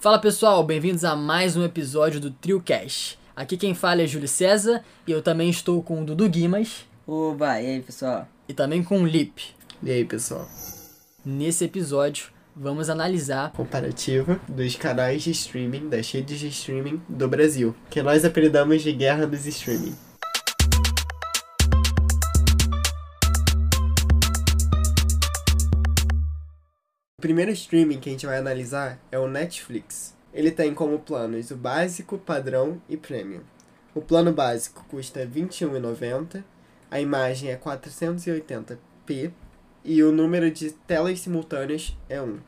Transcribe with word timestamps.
Fala 0.00 0.18
pessoal, 0.18 0.62
bem-vindos 0.62 1.04
a 1.04 1.16
mais 1.16 1.56
um 1.56 1.64
episódio 1.64 2.20
do 2.20 2.30
TrioCast. 2.30 3.18
Aqui 3.34 3.56
quem 3.56 3.74
fala 3.74 4.02
é 4.02 4.06
Júlio 4.06 4.28
César 4.28 4.84
e 5.06 5.10
eu 5.10 5.20
também 5.20 5.50
estou 5.50 5.82
com 5.82 6.02
o 6.02 6.04
Dudu 6.04 6.28
Guimas 6.28 6.86
Oba, 7.06 7.60
e 7.60 7.66
aí 7.66 7.82
pessoal? 7.82 8.28
e 8.48 8.54
também 8.54 8.82
com 8.82 9.02
o 9.02 9.06
Lip. 9.06 9.42
E 9.82 9.90
aí, 9.90 10.04
pessoal? 10.04 10.48
Nesse 11.24 11.64
episódio, 11.64 12.26
vamos 12.54 12.88
analisar 12.88 13.52
Comparativa 13.52 14.40
dos 14.48 14.76
canais 14.76 15.22
de 15.22 15.32
streaming, 15.32 15.88
das 15.88 16.10
redes 16.12 16.38
de 16.38 16.48
streaming 16.48 17.00
do 17.08 17.26
Brasil, 17.28 17.74
que 17.90 18.02
nós 18.02 18.24
apelidamos 18.24 18.82
de 18.82 18.92
Guerra 18.92 19.26
dos 19.26 19.46
Streaming. 19.46 19.94
O 27.18 27.20
primeiro 27.20 27.50
streaming 27.50 27.98
que 27.98 28.08
a 28.08 28.12
gente 28.12 28.26
vai 28.26 28.38
analisar 28.38 28.96
é 29.10 29.18
o 29.18 29.26
Netflix. 29.26 30.14
Ele 30.32 30.52
tem 30.52 30.72
como 30.72 31.00
planos 31.00 31.50
o 31.50 31.56
básico, 31.56 32.16
padrão 32.16 32.80
e 32.88 32.96
premium. 32.96 33.40
O 33.92 34.00
plano 34.00 34.32
básico 34.32 34.86
custa 34.88 35.18
R$ 35.18 35.26
21,90, 35.26 36.44
a 36.88 37.00
imagem 37.00 37.50
é 37.50 37.56
480p 37.56 39.32
e 39.84 40.00
o 40.00 40.12
número 40.12 40.48
de 40.48 40.70
telas 40.70 41.18
simultâneas 41.18 41.92
é 42.08 42.22
1. 42.22 42.38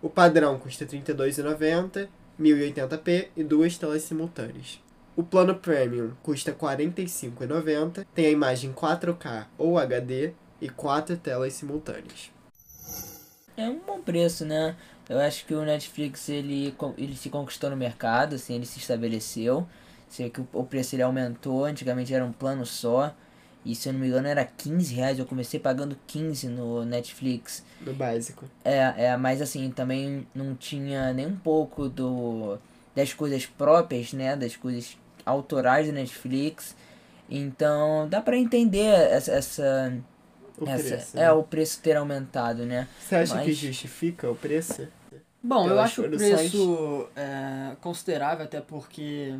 O 0.00 0.08
padrão 0.08 0.58
custa 0.58 0.86
R$ 0.86 1.02
32,90, 1.02 2.08
1080p 2.40 3.28
e 3.36 3.44
duas 3.44 3.76
telas 3.76 4.04
simultâneas. 4.04 4.82
O 5.14 5.22
plano 5.22 5.54
Premium 5.54 6.12
custa 6.22 6.52
R$ 6.52 6.56
45,90, 6.56 8.06
tem 8.14 8.24
a 8.24 8.30
imagem 8.30 8.72
4K 8.72 9.48
ou 9.58 9.78
HD 9.78 10.32
e 10.62 10.70
quatro 10.70 11.14
telas 11.18 11.52
simultâneas. 11.52 12.37
É 13.58 13.68
um 13.68 13.78
bom 13.80 14.00
preço, 14.00 14.44
né? 14.44 14.76
Eu 15.08 15.18
acho 15.18 15.44
que 15.44 15.52
o 15.54 15.64
Netflix 15.64 16.28
ele, 16.28 16.74
ele 16.96 17.16
se 17.16 17.28
conquistou 17.28 17.68
no 17.70 17.76
mercado, 17.76 18.36
assim, 18.36 18.54
ele 18.54 18.64
se 18.66 18.78
estabeleceu. 18.78 19.66
Sei 20.08 20.30
que 20.30 20.40
o- 20.52 20.64
preço 20.64 20.94
ele 20.94 21.02
aumentou, 21.02 21.64
antigamente 21.64 22.14
era 22.14 22.24
um 22.24 22.32
plano 22.32 22.64
só. 22.64 23.12
E 23.64 23.74
se 23.74 23.88
eu 23.88 23.92
não 23.92 24.00
me 24.00 24.06
engano 24.06 24.28
era 24.28 24.44
15 24.44 24.94
reais, 24.94 25.18
eu 25.18 25.26
comecei 25.26 25.58
pagando 25.60 25.98
15 26.06 26.48
no 26.48 26.84
Netflix. 26.84 27.64
No 27.84 27.92
básico. 27.92 28.46
É, 28.64 29.06
é, 29.06 29.16
mas 29.16 29.42
assim, 29.42 29.70
também 29.70 30.26
não 30.34 30.54
tinha 30.54 31.12
nem 31.12 31.26
um 31.26 31.36
pouco 31.36 31.88
do 31.88 32.58
das 32.94 33.12
coisas 33.12 33.46
próprias, 33.46 34.12
né, 34.12 34.34
das 34.34 34.56
coisas 34.56 34.96
autorais 35.26 35.86
do 35.86 35.92
Netflix. 35.92 36.74
Então, 37.30 38.08
dá 38.08 38.20
pra 38.20 38.36
entender 38.36 38.86
essa, 38.86 39.32
essa, 39.32 39.92
O 40.60 40.68
essa- 40.68 40.88
preço. 40.88 41.16
é 41.16 41.20
né? 41.20 41.32
o 41.32 41.42
preço 41.42 41.80
ter 41.80 41.96
aumentado, 41.96 42.64
né? 42.66 42.88
Você 43.00 43.14
acha 43.16 43.38
que 43.40 43.46
mas- 43.48 43.56
justifica 43.56 44.30
o 44.30 44.34
preço? 44.34 44.86
Bom, 45.42 45.68
eu 45.68 45.78
acho 45.78 46.02
o 46.02 46.10
preço 46.10 47.08
é, 47.14 47.76
considerável, 47.80 48.44
até 48.44 48.60
porque 48.60 49.34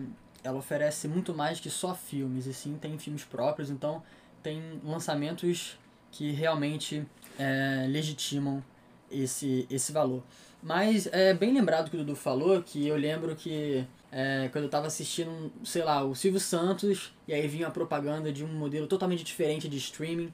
ela 0.44 0.56
oferece 0.58 1.08
muito 1.08 1.34
mais 1.34 1.58
que 1.58 1.68
só 1.68 1.94
filmes, 1.94 2.46
e 2.46 2.54
sim 2.54 2.78
tem 2.80 2.96
filmes 2.98 3.24
próprios, 3.24 3.68
então 3.68 4.02
tem 4.42 4.80
lançamentos 4.84 5.76
que 6.12 6.30
realmente 6.30 7.04
é, 7.38 7.86
legitimam 7.88 8.62
esse, 9.10 9.66
esse 9.68 9.90
valor. 9.92 10.22
Mas 10.62 11.06
é 11.12 11.34
bem 11.34 11.52
lembrado 11.52 11.90
que 11.90 11.96
o 11.96 11.98
Dudu 12.00 12.16
falou, 12.16 12.62
que 12.62 12.86
eu 12.86 12.96
lembro 12.96 13.34
que 13.36 13.84
é, 14.10 14.48
quando 14.52 14.64
eu 14.64 14.70
tava 14.70 14.86
assistindo, 14.86 15.52
sei 15.64 15.82
lá, 15.84 16.02
o 16.04 16.14
Silvio 16.14 16.40
Santos, 16.40 17.12
e 17.26 17.34
aí 17.34 17.46
vinha 17.46 17.66
a 17.66 17.70
propaganda 17.70 18.32
de 18.32 18.44
um 18.44 18.48
modelo 18.48 18.86
totalmente 18.86 19.22
diferente 19.22 19.68
de 19.68 19.76
streaming, 19.76 20.32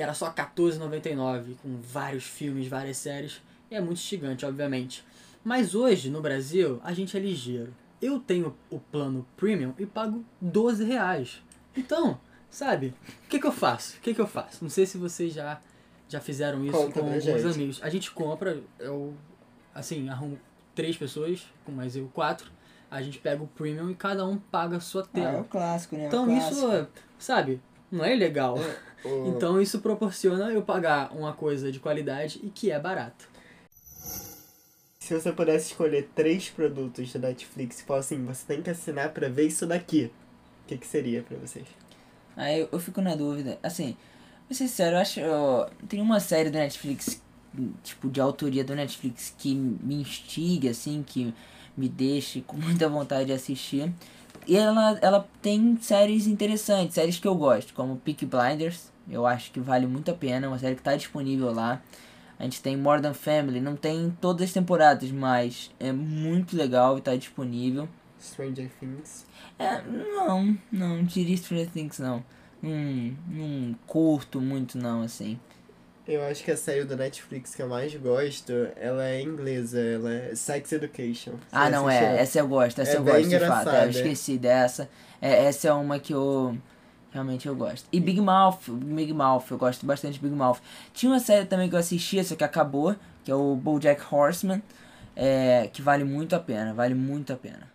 que 0.00 0.02
era 0.02 0.14
só 0.14 0.28
R$14,99, 0.28 1.56
com 1.62 1.76
vários 1.76 2.24
filmes, 2.24 2.66
várias 2.66 2.96
séries. 2.96 3.42
E 3.70 3.74
é 3.74 3.80
muito 3.82 3.98
instigante, 3.98 4.46
obviamente. 4.46 5.04
Mas 5.44 5.74
hoje, 5.74 6.08
no 6.08 6.22
Brasil, 6.22 6.80
a 6.82 6.94
gente 6.94 7.18
é 7.18 7.20
ligeiro. 7.20 7.74
Eu 8.00 8.18
tenho 8.18 8.56
o 8.70 8.80
plano 8.80 9.26
premium 9.36 9.74
e 9.78 9.84
pago 9.84 10.24
12 10.40 10.84
reais. 10.84 11.42
Então, 11.76 12.18
sabe, 12.48 12.94
o 13.26 13.28
que, 13.28 13.38
que 13.38 13.46
eu 13.46 13.52
faço? 13.52 13.98
O 13.98 14.00
que, 14.00 14.14
que 14.14 14.20
eu 14.22 14.26
faço? 14.26 14.64
Não 14.64 14.70
sei 14.70 14.86
se 14.86 14.96
vocês 14.96 15.34
já, 15.34 15.60
já 16.08 16.18
fizeram 16.18 16.64
isso 16.64 16.72
Conta 16.72 16.98
com 16.98 17.06
alguns 17.06 17.22
gente. 17.22 17.46
amigos. 17.46 17.80
A 17.82 17.90
gente 17.90 18.10
compra, 18.10 18.58
eu, 18.78 19.12
assim, 19.74 20.08
arrumo 20.08 20.40
três 20.74 20.96
pessoas, 20.96 21.44
com 21.62 21.72
mais 21.72 21.94
eu 21.94 22.08
quatro. 22.14 22.50
A 22.90 23.02
gente 23.02 23.18
pega 23.18 23.42
o 23.42 23.46
premium 23.46 23.90
e 23.90 23.94
cada 23.94 24.26
um 24.26 24.38
paga 24.38 24.78
a 24.78 24.80
sua 24.80 25.02
tela. 25.06 25.44
clássico, 25.44 25.94
né? 25.94 26.06
então 26.06 26.34
isso, 26.34 26.88
sabe, 27.18 27.60
não 27.92 28.02
é 28.02 28.14
legal. 28.14 28.56
O- 29.04 29.10
Então 29.24 29.60
isso 29.60 29.80
proporciona 29.80 30.52
eu 30.52 30.62
pagar 30.62 31.12
uma 31.16 31.32
coisa 31.32 31.70
de 31.72 31.80
qualidade 31.80 32.40
e 32.42 32.50
que 32.50 32.70
é 32.70 32.78
barato. 32.78 33.28
Se 34.98 35.12
você 35.12 35.30
pudesse 35.32 35.72
escolher 35.72 36.08
três 36.14 36.48
produtos 36.48 37.12
da 37.12 37.28
Netflix 37.28 37.80
e 37.80 37.82
falar 37.84 38.00
assim, 38.00 38.24
você 38.24 38.46
tem 38.46 38.62
que 38.62 38.70
assinar 38.70 39.12
pra 39.12 39.28
ver 39.28 39.46
isso 39.46 39.66
daqui, 39.66 40.10
o 40.64 40.68
que, 40.68 40.78
que 40.78 40.86
seria 40.86 41.22
pra 41.22 41.36
vocês? 41.36 41.66
Aí 42.36 42.60
eu, 42.60 42.68
eu 42.72 42.78
fico 42.80 43.00
na 43.00 43.14
dúvida. 43.14 43.58
Assim, 43.62 43.96
vou 44.48 44.56
ser 44.56 44.68
sincero, 44.68 44.96
eu 44.96 45.00
acho. 45.00 45.20
ó, 45.22 45.66
tem 45.88 46.00
uma 46.00 46.20
série 46.20 46.50
do 46.50 46.58
Netflix, 46.58 47.20
tipo, 47.82 48.08
de 48.10 48.20
autoria 48.20 48.64
do 48.64 48.74
Netflix 48.74 49.34
que 49.36 49.54
me 49.54 49.96
instiga, 49.96 50.70
assim, 50.70 51.02
que 51.02 51.34
me 51.76 51.88
deixe 51.88 52.40
com 52.42 52.56
muita 52.56 52.88
vontade 52.88 53.26
de 53.26 53.32
assistir. 53.32 53.92
E 54.46 54.56
ela, 54.56 54.98
ela 55.00 55.28
tem 55.40 55.78
séries 55.80 56.26
interessantes, 56.26 56.94
séries 56.94 57.18
que 57.18 57.28
eu 57.28 57.34
gosto, 57.34 57.74
como 57.74 57.96
Peaky 57.96 58.26
Blinders. 58.26 58.90
Eu 59.08 59.26
acho 59.26 59.50
que 59.50 59.60
vale 59.60 59.86
muito 59.86 60.10
a 60.10 60.14
pena, 60.14 60.48
uma 60.48 60.58
série 60.58 60.76
que 60.76 60.82
tá 60.82 60.96
disponível 60.96 61.52
lá. 61.52 61.82
A 62.38 62.44
gente 62.44 62.62
tem 62.62 62.76
Modern 62.76 63.12
Family, 63.12 63.60
não 63.60 63.76
tem 63.76 64.16
todas 64.20 64.48
as 64.48 64.52
temporadas, 64.52 65.10
mas 65.10 65.70
é 65.78 65.92
muito 65.92 66.56
legal 66.56 66.96
e 66.96 67.00
tá 67.02 67.14
disponível. 67.14 67.88
Stranger 68.18 68.70
Things. 68.80 69.26
É, 69.58 69.82
não, 69.82 70.56
não, 70.72 71.04
diria 71.04 71.36
Stranger 71.36 71.68
Things 71.68 71.98
não. 71.98 72.24
Não, 72.62 73.16
não 73.28 73.74
curto 73.86 74.40
muito 74.40 74.78
não, 74.78 75.02
assim. 75.02 75.38
Eu 76.10 76.24
acho 76.24 76.42
que 76.42 76.50
a 76.50 76.56
série 76.56 76.82
do 76.82 76.96
Netflix 76.96 77.54
que 77.54 77.62
eu 77.62 77.68
mais 77.68 77.94
gosto, 77.94 78.52
ela 78.74 79.06
é 79.06 79.22
inglesa, 79.22 79.80
ela 79.80 80.12
é 80.12 80.34
Sex 80.34 80.72
Education. 80.72 81.34
Ah, 81.52 81.70
não, 81.70 81.86
assistiu? 81.86 82.08
é, 82.08 82.20
essa 82.20 82.38
eu 82.40 82.48
gosto, 82.48 82.80
essa 82.80 82.90
É 82.90 82.96
eu 82.96 83.04
gosto 83.04 83.28
de 83.28 83.38
fato. 83.38 83.42
É, 83.42 83.46
engraçada. 83.46 83.84
eu 83.84 83.90
esqueci 83.90 84.36
dessa. 84.36 84.90
É, 85.22 85.44
essa 85.44 85.68
é 85.68 85.72
uma 85.72 86.00
que 86.00 86.12
eu 86.12 86.58
realmente 87.12 87.46
eu 87.46 87.54
gosto. 87.54 87.86
E 87.92 88.00
Big 88.00 88.20
Mouth, 88.20 88.68
Big 88.68 89.12
Mouth, 89.12 89.44
eu 89.52 89.56
gosto 89.56 89.86
bastante 89.86 90.14
de 90.14 90.20
Big 90.20 90.34
Mouth. 90.34 90.58
Tinha 90.92 91.12
uma 91.12 91.20
série 91.20 91.46
também 91.46 91.68
que 91.68 91.76
eu 91.76 91.78
assistia, 91.78 92.24
só 92.24 92.34
que 92.34 92.42
acabou, 92.42 92.96
que 93.22 93.30
é 93.30 93.34
o 93.34 93.54
BoJack 93.54 94.02
Horseman, 94.12 94.60
é, 95.14 95.68
que 95.72 95.80
vale 95.80 96.02
muito 96.02 96.34
a 96.34 96.40
pena, 96.40 96.74
vale 96.74 96.94
muito 96.94 97.32
a 97.32 97.36
pena. 97.36 97.69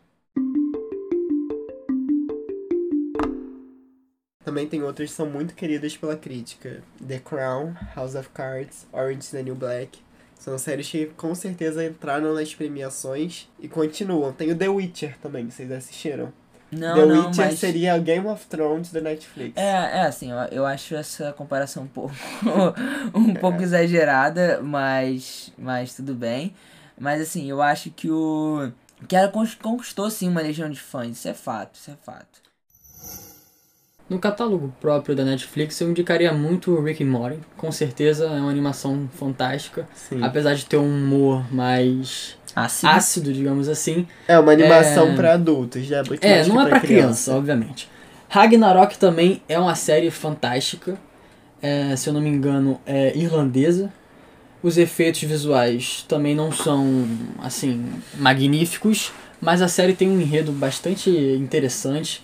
Também 4.45 4.67
tem 4.67 4.83
outras 4.83 5.09
que 5.09 5.15
são 5.15 5.25
muito 5.25 5.55
queridas 5.55 5.97
pela 5.97 6.15
crítica. 6.15 6.83
The 7.05 7.17
Crown, 7.17 7.73
House 7.95 8.13
of 8.13 8.29
Cards, 8.29 8.85
Orange 8.93 9.21
is 9.21 9.31
the 9.31 9.41
New 9.41 9.55
Black. 9.55 9.97
São 10.37 10.55
séries 10.59 10.87
que 10.87 11.07
com 11.17 11.33
certeza 11.33 11.83
entraram 11.83 12.31
nas 12.35 12.53
premiações 12.53 13.49
e 13.59 13.67
continuam. 13.67 14.31
Tem 14.31 14.51
o 14.51 14.55
The 14.55 14.69
Witcher 14.69 15.17
também, 15.17 15.49
vocês 15.49 15.71
assistiram? 15.71 16.31
Não, 16.71 16.93
The 16.93 17.05
não, 17.07 17.27
Witcher 17.27 17.45
mas... 17.45 17.59
seria 17.59 17.97
Game 17.97 18.27
of 18.27 18.45
Thrones 18.45 18.91
da 18.91 19.01
Netflix. 19.01 19.57
É, 19.57 19.97
é 19.97 20.01
assim, 20.01 20.29
eu, 20.29 20.37
eu 20.51 20.65
acho 20.65 20.93
essa 20.93 21.33
comparação 21.33 21.83
um 21.83 21.87
pouco, 21.87 22.13
um 23.15 23.33
pouco 23.33 23.63
exagerada, 23.63 24.61
mas, 24.61 25.51
mas 25.57 25.95
tudo 25.95 26.13
bem. 26.13 26.53
Mas 26.99 27.19
assim, 27.19 27.49
eu 27.49 27.63
acho 27.63 27.89
que 27.89 28.11
o. 28.11 28.71
Que 29.07 29.15
ela 29.15 29.31
conquistou 29.61 30.11
sim 30.11 30.29
uma 30.29 30.41
legião 30.41 30.69
de 30.69 30.79
fãs, 30.79 31.17
isso 31.17 31.27
é 31.27 31.33
fato, 31.33 31.75
isso 31.75 31.89
é 31.89 31.95
fato. 31.95 32.44
No 34.07 34.19
catálogo 34.19 34.71
próprio 34.79 35.15
da 35.15 35.25
Netflix, 35.25 35.81
eu 35.81 35.89
indicaria 35.89 36.31
muito 36.31 36.71
o 36.71 36.83
Rick 36.83 37.03
and 37.03 37.07
Morty. 37.07 37.39
Com 37.57 37.71
certeza 37.71 38.25
é 38.25 38.39
uma 38.39 38.51
animação 38.51 39.09
fantástica. 39.17 39.87
Sim. 39.95 40.23
Apesar 40.23 40.53
de 40.53 40.65
ter 40.65 40.77
um 40.77 40.87
humor 40.87 41.51
mais 41.51 42.37
sim. 42.69 42.85
ácido, 42.87 43.33
digamos 43.33 43.67
assim. 43.67 44.07
É 44.27 44.37
uma 44.37 44.51
animação 44.51 45.09
É. 45.09 45.15
pra 45.15 45.33
adultos, 45.33 45.85
já 45.85 46.03
muito 46.03 46.23
É, 46.23 46.45
não 46.45 46.61
é 46.61 46.69
pra 46.69 46.79
criança, 46.79 47.35
obviamente. 47.35 47.89
Ragnarok 48.29 48.97
também 48.97 49.41
é 49.49 49.57
uma 49.57 49.73
série 49.75 50.11
fantástica. 50.11 50.97
É, 51.61 51.95
se 51.95 52.07
eu 52.07 52.13
não 52.13 52.21
me 52.21 52.29
engano, 52.29 52.79
é 52.85 53.17
irlandesa. 53.17 53.91
Os 54.61 54.77
efeitos 54.77 55.21
visuais 55.23 56.05
também 56.07 56.35
não 56.35 56.51
são, 56.51 57.07
assim, 57.41 57.85
magníficos. 58.19 59.11
Mas 59.41 59.61
a 59.61 59.67
série 59.67 59.93
tem 59.93 60.09
um 60.09 60.19
enredo 60.19 60.51
bastante 60.51 61.09
interessante. 61.09 62.23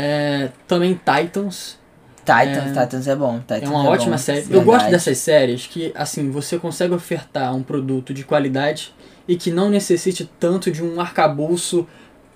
É, 0.00 0.50
também 0.66 0.94
Titans. 0.94 1.76
Titans, 2.20 2.76
é- 2.76 2.82
Titans 2.84 3.08
é 3.08 3.16
bom. 3.16 3.38
Titans 3.40 3.62
É 3.62 3.68
uma 3.68 3.82
bom, 3.82 3.88
ótima 3.88 4.18
série. 4.18 4.40
Eu 4.40 4.44
verdade. 4.44 4.66
gosto 4.66 4.90
dessas 4.90 5.18
séries 5.18 5.66
que, 5.66 5.90
assim, 5.94 6.30
você 6.30 6.58
consegue 6.58 6.94
ofertar 6.94 7.54
um 7.54 7.62
produto 7.62 8.12
de 8.14 8.22
qualidade 8.22 8.94
e 9.26 9.34
que 9.36 9.50
não 9.50 9.68
necessite 9.70 10.30
tanto 10.38 10.70
de 10.70 10.84
um 10.84 11.00
arcabouço 11.00 11.86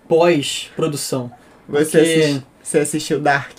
pós-produção. 0.08 1.30
Você, 1.68 1.98
Porque- 1.98 2.20
assis- 2.20 2.42
você 2.62 2.78
assistiu 2.78 3.20
Dark? 3.20 3.58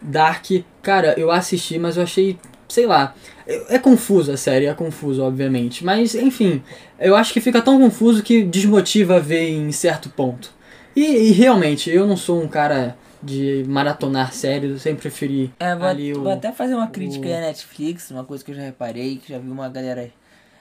Dark, 0.00 0.46
cara, 0.82 1.14
eu 1.18 1.30
assisti, 1.30 1.78
mas 1.78 1.96
eu 1.96 2.02
achei 2.02 2.38
sei 2.68 2.86
lá. 2.86 3.14
É, 3.46 3.74
é 3.74 3.78
confuso 3.78 4.32
a 4.32 4.36
série, 4.36 4.64
é 4.64 4.72
confuso, 4.72 5.22
obviamente. 5.22 5.84
Mas, 5.84 6.14
enfim, 6.14 6.62
eu 6.98 7.14
acho 7.14 7.30
que 7.32 7.40
fica 7.40 7.60
tão 7.60 7.78
confuso 7.78 8.22
que 8.22 8.42
desmotiva 8.44 9.16
a 9.16 9.20
ver 9.20 9.46
em 9.50 9.70
certo 9.72 10.08
ponto. 10.08 10.50
E, 10.96 11.02
e 11.04 11.32
realmente, 11.32 11.90
eu 11.90 12.06
não 12.06 12.16
sou 12.16 12.42
um 12.42 12.48
cara 12.48 12.96
de 13.22 13.64
maratonar 13.68 14.32
séries, 14.32 14.70
eu 14.70 14.78
sempre 14.78 15.02
preferi 15.02 15.54
É, 15.58 15.76
vou, 15.76 15.86
ali 15.86 16.12
vou 16.12 16.24
o... 16.24 16.30
até 16.30 16.50
fazer 16.52 16.74
uma 16.74 16.88
crítica 16.88 17.26
aí 17.26 17.36
à 17.36 17.40
Netflix, 17.40 18.10
uma 18.10 18.24
coisa 18.24 18.44
que 18.44 18.50
eu 18.50 18.54
já 18.54 18.62
reparei, 18.62 19.18
que 19.18 19.32
já 19.32 19.38
vi 19.38 19.48
uma 19.48 19.68
galera 19.68 20.10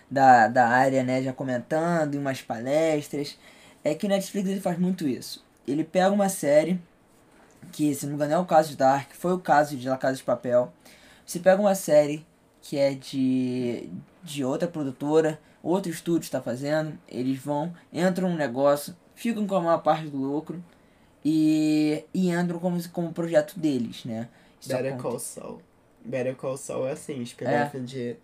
da, 0.10 0.48
da 0.48 0.68
área, 0.68 1.04
né, 1.04 1.24
já 1.24 1.34
comentando 1.34 2.16
em 2.16 2.20
umas 2.20 2.42
palestras, 2.42 3.38
é 3.84 3.96
que 3.96 4.06
o 4.06 4.10
Netflix 4.10 4.50
ele 4.50 4.62
faz 4.62 4.78
muito 4.78 5.08
isso. 5.08 5.44
Ele 5.68 5.84
pega 5.84 6.12
uma 6.12 6.30
série, 6.30 6.80
que 7.72 7.94
se 7.96 8.06
não 8.06 8.12
me 8.12 8.16
engano 8.18 8.34
é 8.34 8.38
o 8.38 8.46
caso 8.46 8.70
de 8.70 8.78
Dark, 8.78 9.12
foi 9.14 9.34
o 9.34 9.40
caso 9.40 9.76
de 9.76 9.90
La 9.90 9.98
Casa 9.98 10.18
de 10.18 10.24
Papel. 10.24 10.72
Você 11.26 11.40
pega 11.40 11.62
uma 11.62 11.76
série 11.76 12.26
que 12.62 12.78
é 12.78 12.94
de, 12.94 13.90
de 14.24 14.44
outra 14.44 14.68
produtora, 14.68 15.40
outro 15.64 15.92
estúdio 15.92 16.26
está 16.26 16.42
fazendo, 16.42 16.98
eles 17.08 17.40
vão, 17.40 17.74
entram 17.92 18.30
no 18.30 18.38
negócio, 18.38 18.96
ficam 19.16 19.48
com 19.48 19.56
a 19.56 19.62
maior 19.62 19.80
parte 19.80 20.08
do 20.08 20.18
lucro 20.18 20.64
e, 21.24 22.04
e 22.14 22.30
entram 22.30 22.60
como, 22.60 22.90
como 22.90 23.14
projeto 23.14 23.60
deles, 23.60 24.06
né? 24.06 24.28
Isso 24.60 24.70
Better 24.70 24.94
aconte- 24.94 25.02
Call 25.02 25.20
Saul. 25.20 25.62
Better 26.04 26.36
Call 26.36 26.58
Saul 26.58 26.88
é 26.88 26.92
assim, 26.92 27.22
spin-off 27.22 27.80
de... 27.80 28.16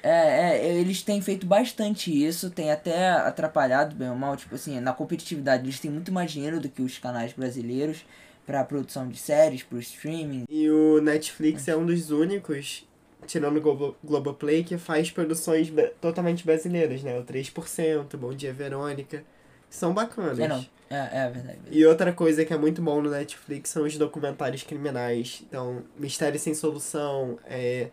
É, 0.00 0.56
é, 0.60 0.74
eles 0.78 1.02
têm 1.02 1.20
feito 1.20 1.44
bastante 1.44 2.10
isso, 2.24 2.50
tem 2.50 2.70
até 2.70 3.10
atrapalhado 3.10 3.96
bem 3.96 4.08
ou 4.08 4.14
mal, 4.16 4.36
tipo 4.36 4.54
assim, 4.54 4.78
na 4.78 4.92
competitividade 4.92 5.64
eles 5.64 5.80
têm 5.80 5.90
muito 5.90 6.12
mais 6.12 6.30
dinheiro 6.30 6.60
do 6.60 6.68
que 6.68 6.80
os 6.80 6.98
canais 6.98 7.32
brasileiros 7.32 8.04
pra 8.46 8.62
produção 8.64 9.08
de 9.08 9.18
séries, 9.18 9.64
pro 9.64 9.78
streaming. 9.80 10.44
E 10.48 10.70
o 10.70 11.00
Netflix 11.02 11.66
é 11.66 11.76
um 11.76 11.84
dos 11.84 12.10
únicos, 12.12 12.86
tirando 13.26 13.56
o 13.56 13.60
Globo, 13.60 13.96
Globoplay, 14.02 14.62
que 14.62 14.78
faz 14.78 15.10
produções 15.10 15.70
totalmente 16.00 16.46
brasileiras, 16.46 17.02
né? 17.02 17.18
O 17.18 17.24
3%, 17.24 18.16
Bom 18.16 18.32
Dia 18.32 18.52
Verônica. 18.52 19.24
São 19.70 19.92
bacanas. 19.92 20.38
É, 20.38 20.48
não, 20.48 20.64
é, 20.90 21.24
é 21.24 21.30
verdade. 21.30 21.58
E 21.70 21.84
outra 21.86 22.12
coisa 22.12 22.44
que 22.44 22.52
é 22.52 22.58
muito 22.58 22.80
bom 22.80 23.02
no 23.02 23.10
Netflix 23.10 23.70
são 23.70 23.84
os 23.84 23.96
documentários 23.96 24.62
criminais. 24.62 25.42
Então, 25.46 25.82
Mistério 25.96 26.38
Sem 26.38 26.54
Solução, 26.54 27.38
é, 27.44 27.88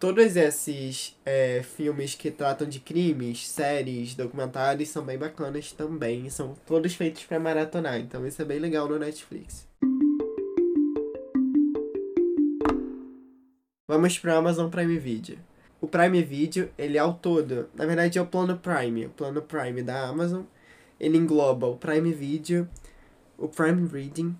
todos 0.00 0.36
esses 0.36 1.16
é, 1.24 1.62
filmes 1.62 2.14
que 2.14 2.30
tratam 2.30 2.68
de 2.68 2.80
crimes, 2.80 3.48
séries, 3.48 4.14
documentários 4.14 4.88
são 4.88 5.04
bem 5.04 5.16
bacanas 5.16 5.72
também. 5.72 6.28
São 6.30 6.54
todos 6.66 6.94
feitos 6.94 7.24
pra 7.24 7.38
maratonar. 7.38 7.98
Então, 7.98 8.26
isso 8.26 8.42
é 8.42 8.44
bem 8.44 8.58
legal 8.58 8.88
no 8.88 8.98
Netflix. 8.98 9.66
Vamos 13.88 14.18
pro 14.18 14.34
Amazon 14.34 14.70
Prime 14.70 14.98
Video. 14.98 15.38
O 15.78 15.86
Prime 15.86 16.22
Video, 16.22 16.70
ele 16.78 16.96
é 16.96 17.00
ao 17.00 17.12
todo, 17.12 17.68
na 17.74 17.84
verdade 17.84 18.16
é 18.16 18.22
o 18.22 18.26
plano 18.26 18.56
Prime, 18.56 19.06
o 19.06 19.10
plano 19.10 19.42
Prime 19.42 19.82
da 19.82 20.08
Amazon. 20.08 20.44
Ele 21.02 21.18
engloba 21.18 21.66
o 21.66 21.76
Prime 21.76 22.12
Video, 22.12 22.66
o 23.36 23.48
Prime 23.48 23.88
Reading, 23.92 24.34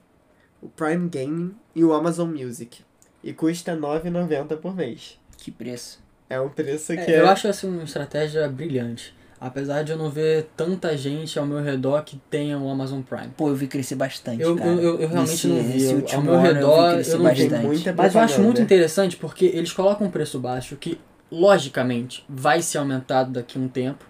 o 0.63 0.69
Prime 0.69 1.09
Gaming 1.09 1.55
e 1.75 1.83
o 1.85 1.93
Amazon 1.93 2.31
Music. 2.31 2.83
E 3.23 3.33
custa 3.33 3.73
R$ 3.75 3.81
9,90 3.81 4.57
por 4.59 4.75
mês. 4.75 5.19
Que 5.37 5.51
preço. 5.51 6.01
É 6.31 6.41
um 6.41 6.49
preço 6.49 6.93
que 6.95 7.01
É, 7.01 7.11
é... 7.17 7.21
eu 7.21 7.29
acho 7.29 7.49
essa 7.49 7.67
uma 7.67 7.83
estratégia 7.83 8.49
brilhante. 8.49 9.13
Apesar 9.41 9.83
de 9.83 9.91
eu 9.91 9.99
não 9.99 10.09
ver 10.09 10.49
tanta 10.57 10.97
gente 10.97 11.37
ao 11.37 11.45
meu 11.45 11.61
redor 11.61 12.01
que 12.05 12.17
tenha 12.31 12.57
o 12.57 12.71
Amazon 12.71 13.03
Prime. 13.03 13.33
Pô, 13.37 13.49
eu 13.49 13.57
vi 13.57 13.67
crescer 13.67 13.97
bastante, 13.97 14.41
Eu, 14.41 14.55
cara. 14.55 14.71
eu, 14.71 14.79
eu, 14.81 15.01
eu 15.01 15.09
realmente 15.09 15.31
Nesse- 15.31 15.49
não 15.49 15.63
vi. 15.65 15.83
Eu- 15.85 16.07
ao 16.17 16.23
meu 16.23 16.35
eu 16.35 16.41
vi 16.41 16.47
redor 16.47 16.93
crescer 16.95 17.15
eu 17.15 17.19
não 17.19 17.25
vi. 17.25 17.31
bastante. 17.43 17.51
Tem 17.51 17.67
muita 17.67 17.93
Mas 17.93 18.15
eu 18.15 18.21
acho 18.21 18.41
muito 18.41 18.63
interessante 18.63 19.17
porque 19.17 19.47
eles 19.47 19.73
colocam 19.73 20.07
um 20.07 20.11
preço 20.13 20.39
baixo 20.39 20.77
que, 20.77 21.01
logicamente, 21.29 22.25
vai 22.29 22.63
ser 22.63 22.79
aumentado 22.79 23.33
daqui 23.33 23.59
a 23.59 23.61
um 23.61 23.67
tempo. 23.67 24.05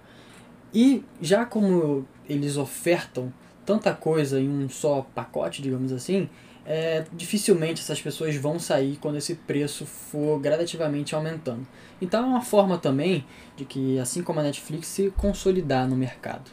E 0.74 1.02
já 1.20 1.46
como 1.46 2.06
eles 2.28 2.56
ofertam 2.56 3.32
tanta 3.64 3.94
coisa 3.94 4.40
em 4.40 4.48
um 4.48 4.68
só 4.68 5.06
pacote, 5.14 5.62
digamos 5.62 5.92
assim, 5.92 6.28
é, 6.64 7.04
dificilmente 7.12 7.80
essas 7.80 8.00
pessoas 8.00 8.36
vão 8.36 8.58
sair 8.58 8.96
quando 8.96 9.16
esse 9.16 9.34
preço 9.34 9.84
for 9.84 10.38
gradativamente 10.40 11.14
aumentando. 11.14 11.66
Então 12.00 12.22
é 12.22 12.26
uma 12.26 12.42
forma 12.42 12.78
também 12.78 13.24
de 13.56 13.64
que, 13.64 13.98
assim 13.98 14.22
como 14.22 14.40
a 14.40 14.42
Netflix, 14.42 14.86
se 14.88 15.10
consolidar 15.16 15.88
no 15.88 15.96
mercado. 15.96 16.50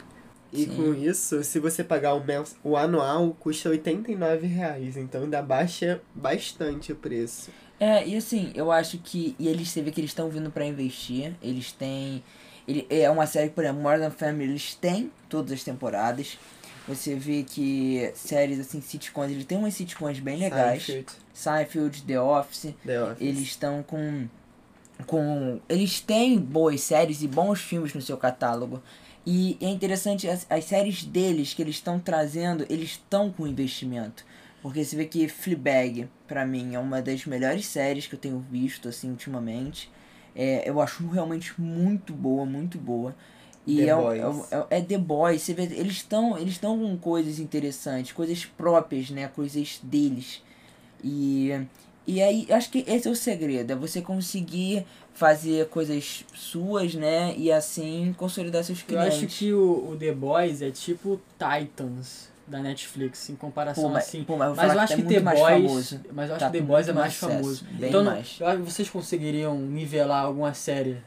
E 0.52 0.64
Sim. 0.64 0.76
com 0.76 0.94
isso, 0.96 1.44
se 1.44 1.60
você 1.60 1.84
pagar 1.84 2.16
o, 2.16 2.24
mens... 2.24 2.56
o 2.64 2.76
anual, 2.76 3.36
custa 3.40 3.70
89 3.70 4.48
reais. 4.48 4.98
Então 4.98 5.24
ainda 5.24 5.42
baixa 5.42 6.02
bastante 6.16 6.92
o 6.92 6.96
preço. 6.96 7.52
É, 7.80 8.06
e 8.06 8.16
assim, 8.16 8.52
eu 8.56 8.72
acho 8.72 8.98
que. 8.98 9.36
E 9.40 9.48
eles, 9.48 9.70
você 9.70 9.82
vê 9.82 9.92
que 9.92 10.02
eles 10.02 10.10
estão 10.10 10.28
vindo 10.30 10.52
pra 10.52 10.66
investir. 10.66 11.34
Eles 11.42 11.72
têm. 11.72 12.24
Ele, 12.70 12.86
é 12.88 13.10
uma 13.10 13.26
série, 13.26 13.50
por 13.50 13.64
exemplo, 13.64 13.82
Modern 13.82 14.12
Family, 14.12 14.52
eles 14.52 14.76
têm 14.76 15.12
todas 15.28 15.52
as 15.52 15.64
temporadas. 15.64 16.38
Você 16.88 17.16
vê 17.16 17.44
que 17.44 18.12
séries 18.16 18.60
assim, 18.60 18.80
sitcoms, 18.80 19.32
ele 19.32 19.44
tem 19.44 19.58
umas 19.58 19.74
sitcoms 19.74 20.20
bem 20.20 20.38
legais. 20.38 20.84
Seinfeld, 20.84 21.12
Seinfeld, 21.34 22.04
The 22.04 22.22
Office. 22.22 22.74
The 22.86 23.04
Office. 23.04 23.22
Eles 23.22 23.42
estão 23.42 23.82
com. 23.82 24.28
com. 25.08 25.60
Eles 25.68 26.00
têm 26.00 26.38
boas 26.38 26.82
séries 26.82 27.24
e 27.24 27.28
bons 27.28 27.60
filmes 27.60 27.94
no 27.96 28.02
seu 28.02 28.18
catálogo. 28.18 28.82
E 29.26 29.58
é 29.62 29.68
interessante, 29.68 30.28
as, 30.28 30.46
as 30.50 30.66
séries 30.66 31.04
deles 31.04 31.54
que 31.54 31.62
eles 31.62 31.76
estão 31.76 32.00
trazendo, 32.00 32.66
eles 32.70 32.92
estão 32.92 33.32
com 33.32 33.48
investimento. 33.48 34.24
Porque 34.62 34.84
você 34.84 34.96
vê 34.96 35.06
que 35.06 35.28
Fleabag, 35.28 36.08
pra 36.28 36.46
mim, 36.46 36.76
é 36.76 36.80
uma 36.80 37.02
das 37.02 37.26
melhores 37.26 37.66
séries 37.66 38.06
que 38.08 38.16
eu 38.16 38.20
tenho 38.20 38.40
visto, 38.40 38.90
assim, 38.90 39.10
ultimamente. 39.10 39.92
É, 40.36 40.70
eu 40.70 40.80
acho 40.82 41.08
realmente 41.08 41.60
muito 41.60 42.14
boa, 42.14 42.46
muito 42.46 42.78
boa. 42.78 43.16
E 43.66 43.78
The 43.78 43.84
é, 43.84 43.88
é, 43.90 44.78
é, 44.78 44.80
é 44.80 44.82
The 44.82 44.98
Boys, 44.98 45.42
você 45.42 45.54
vê, 45.54 45.64
eles 45.64 45.98
estão 45.98 46.38
eles 46.38 46.58
com 46.58 46.98
coisas 46.98 47.40
interessantes, 47.40 48.12
coisas 48.12 48.46
próprias, 48.46 49.10
né? 49.10 49.28
Coisas 49.28 49.80
deles. 49.84 50.42
E, 51.04 51.52
e 52.08 52.22
aí, 52.22 52.48
acho 52.50 52.72
que 52.72 52.84
esse 52.88 53.08
é 53.08 53.12
o 53.12 53.16
segredo, 53.16 53.72
é 53.72 53.76
você 53.76 54.02
conseguir 54.02 54.86
fazer 55.14 55.68
coisas 55.68 56.26
suas, 56.34 56.96
né? 56.96 57.36
E 57.38 57.52
assim 57.52 58.16
consolidar 58.18 58.64
seus 58.64 58.80
Eu 58.80 58.86
clientes. 58.86 59.18
acho 59.18 59.28
que 59.28 59.54
o, 59.54 59.92
o 59.92 59.98
The 59.98 60.14
Boys 60.14 60.62
é 60.62 60.72
tipo 60.72 61.22
Titans 61.38 62.30
da 62.50 62.60
Netflix, 62.60 63.30
em 63.30 63.36
comparação 63.36 63.84
Pô, 63.84 63.90
mas, 63.90 64.06
assim. 64.08 64.24
pô, 64.24 64.36
mas, 64.36 64.56
Mas 64.56 64.74
eu 64.74 64.80
acho 64.80 64.96
que 64.96 65.02
muito 65.04 65.14
The 65.16 65.22
mais 65.22 65.40
Boys. 65.40 65.54
famoso. 65.64 66.00
Mas 66.12 66.30
eu 66.30 66.36
acho 66.36 66.46
Tá 66.46 66.52
que 66.52 66.58
The 66.58 66.64
Boys 66.66 66.88
é 66.88 66.94
mais 66.94 67.14
sucesso, 67.14 67.34
famoso. 67.40 67.66
bem 67.72 67.90
então, 67.90 68.04
não- 68.04 68.12
mais. 68.14 68.38
eu 68.40 68.48
acho 68.48 68.58
que 68.58 68.64
vocês 68.72 68.90
conseguiriam 68.90 69.56
nivelar 69.60 70.26
alguma 70.26 70.54
série 70.54 70.98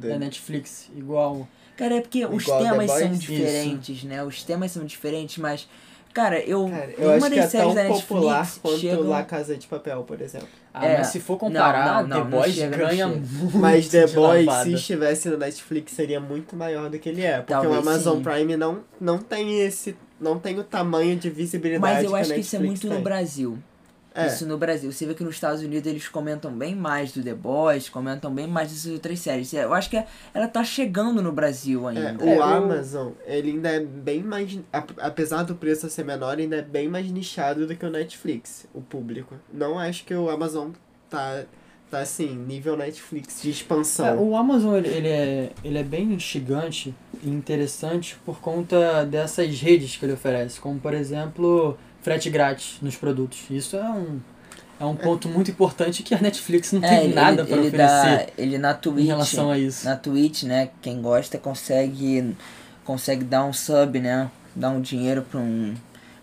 The- 0.00 0.08
da 0.10 0.18
Netflix 0.18 0.90
igual. 0.96 1.48
Cara, 1.76 1.96
é 1.96 2.00
porque 2.00 2.24
os 2.26 2.42
Igual 2.44 2.62
The 2.62 2.70
temas 2.70 2.90
são 2.90 3.12
diferentes, 3.12 4.04
né? 4.04 4.22
Os 4.22 4.42
temas 4.44 4.70
são 4.70 4.84
diferentes, 4.84 5.38
mas. 5.38 5.68
Cara, 6.12 6.38
eu. 6.38 6.68
Cara, 6.68 6.90
eu 6.92 7.08
nenhuma 7.08 7.16
acho 7.16 7.30
que 7.30 7.34
das 7.40 7.44
é 7.46 7.48
séries 7.48 7.66
tão 7.66 7.74
da 7.74 7.88
popular 7.94 8.38
Netflix 8.38 8.58
quanto 8.62 8.78
chegam- 8.78 9.08
La 9.08 9.22
Casa 9.24 9.56
de 9.56 9.66
Papel, 9.66 10.02
por 10.04 10.20
exemplo. 10.20 10.46
Ah, 10.72 10.86
É, 10.86 10.98
mas 10.98 11.08
se 11.08 11.18
for 11.18 11.36
comparar, 11.36 12.02
não, 12.02 12.08
não, 12.08 12.16
The 12.18 12.22
não 12.24 12.30
Boys 12.30 12.54
chega, 12.54 12.76
ganha 12.76 12.90
chega. 12.90 13.06
muito. 13.08 13.58
Mas 13.58 13.88
The 13.88 14.06
Boys, 14.08 14.46
lavada. 14.46 14.64
se 14.64 14.72
estivesse 14.74 15.28
no 15.28 15.36
Netflix, 15.36 15.92
seria 15.92 16.20
muito 16.20 16.54
maior 16.54 16.88
do 16.88 16.98
que 17.00 17.08
ele 17.08 17.22
é. 17.22 17.38
Porque 17.38 17.52
Talvez 17.52 17.74
o 17.74 17.78
Amazon 17.78 18.16
sim. 18.18 18.22
Prime 18.22 18.56
não, 18.56 18.84
não 19.00 19.18
tem 19.18 19.60
esse. 19.60 19.96
Não 20.24 20.38
tem 20.38 20.58
o 20.58 20.64
tamanho 20.64 21.16
de 21.16 21.28
visibilidade 21.30 21.80
Mas 21.94 22.04
eu 22.04 22.16
acho 22.16 22.32
que 22.34 22.40
isso 22.40 22.56
é 22.56 22.58
muito 22.58 22.86
no 22.88 22.94
tem. 22.94 23.02
Brasil. 23.04 23.58
É. 24.16 24.28
Isso 24.28 24.46
no 24.46 24.56
Brasil. 24.56 24.92
Você 24.92 25.04
vê 25.06 25.12
que 25.14 25.24
nos 25.24 25.34
Estados 25.34 25.60
Unidos 25.60 25.90
eles 25.90 26.06
comentam 26.08 26.52
bem 26.52 26.72
mais 26.74 27.10
do 27.10 27.20
The 27.20 27.34
Boys, 27.34 27.88
comentam 27.88 28.32
bem 28.32 28.46
mais 28.46 28.70
dessas 28.70 28.92
outras 28.92 29.18
séries. 29.18 29.52
Eu 29.52 29.74
acho 29.74 29.90
que 29.90 30.00
ela 30.32 30.46
tá 30.46 30.62
chegando 30.62 31.20
no 31.20 31.32
Brasil 31.32 31.90
É, 31.90 31.96
ainda. 32.06 32.24
o 32.24 32.28
É, 32.28 32.36
eu- 32.38 32.42
Amazon, 32.44 33.08
ele 33.26 33.50
ainda 33.50 33.70
é 33.70 33.80
bem 33.80 34.22
mais. 34.22 34.56
ap- 34.72 34.96
Apesar 35.00 35.42
do 35.42 35.56
preço 35.56 35.90
ser 35.90 36.04
menor, 36.04 36.38
ainda 36.38 36.54
é 36.56 36.62
bem 36.62 36.88
mais 36.88 37.10
nichado 37.10 37.66
do 37.66 37.74
que 37.74 37.84
o 37.84 37.90
Netflix, 37.90 38.66
o 38.72 38.80
público. 38.80 39.34
Não 39.52 39.76
acho 39.80 40.04
que 40.04 40.14
o 40.14 40.30
Amazon 40.30 40.70
tá, 41.10 41.42
tá 41.96 42.02
assim, 42.02 42.34
nível 42.34 42.76
Netflix 42.76 43.40
de 43.42 43.48
É, 43.48 43.52
expansão. 43.52 44.22
o 44.22 44.36
Amazon 44.36 44.74
ele, 44.76 44.88
ele 44.88 45.08
é, 45.08 45.50
ele 45.62 45.78
é 45.78 45.82
bem 45.82 46.12
instigante 46.12 46.94
e 47.22 47.28
interessante 47.28 48.16
por 48.24 48.40
conta 48.40 49.04
dessas 49.04 49.60
redes 49.60 49.96
que 49.96 50.04
ele 50.04 50.12
oferece, 50.14 50.60
como 50.60 50.78
por 50.80 50.92
exemplo 50.94 51.76
frete 52.02 52.28
grátis 52.30 52.78
nos 52.82 52.96
produtos. 52.96 53.38
Isso 53.50 53.76
é 53.76 53.84
um, 53.90 54.20
é 54.78 54.84
um 54.84 54.96
ponto 54.96 55.28
muito 55.28 55.50
importante 55.50 56.02
que 56.02 56.14
a 56.14 56.20
Netflix 56.20 56.72
não 56.72 56.80
tem 56.80 56.90
É, 56.90 57.04
ele, 57.04 57.14
nada 57.14 57.44
para 57.44 57.60
oferecer 57.60 57.76
dá, 57.76 58.26
ele 58.36 58.58
na 58.58 58.72
em 58.72 58.76
Twitch, 58.76 59.06
relação 59.06 59.50
a 59.50 59.58
isso. 59.58 59.84
na 59.84 59.96
Twitch, 59.96 60.42
né, 60.44 60.70
quem 60.82 61.00
gosta 61.00 61.38
consegue 61.38 62.34
consegue 62.84 63.24
dar 63.24 63.44
um 63.44 63.52
sub, 63.52 63.98
né, 63.98 64.30
dar 64.54 64.70
um 64.70 64.80
dinheiro 64.80 65.22
pra 65.22 65.40
um 65.40 65.74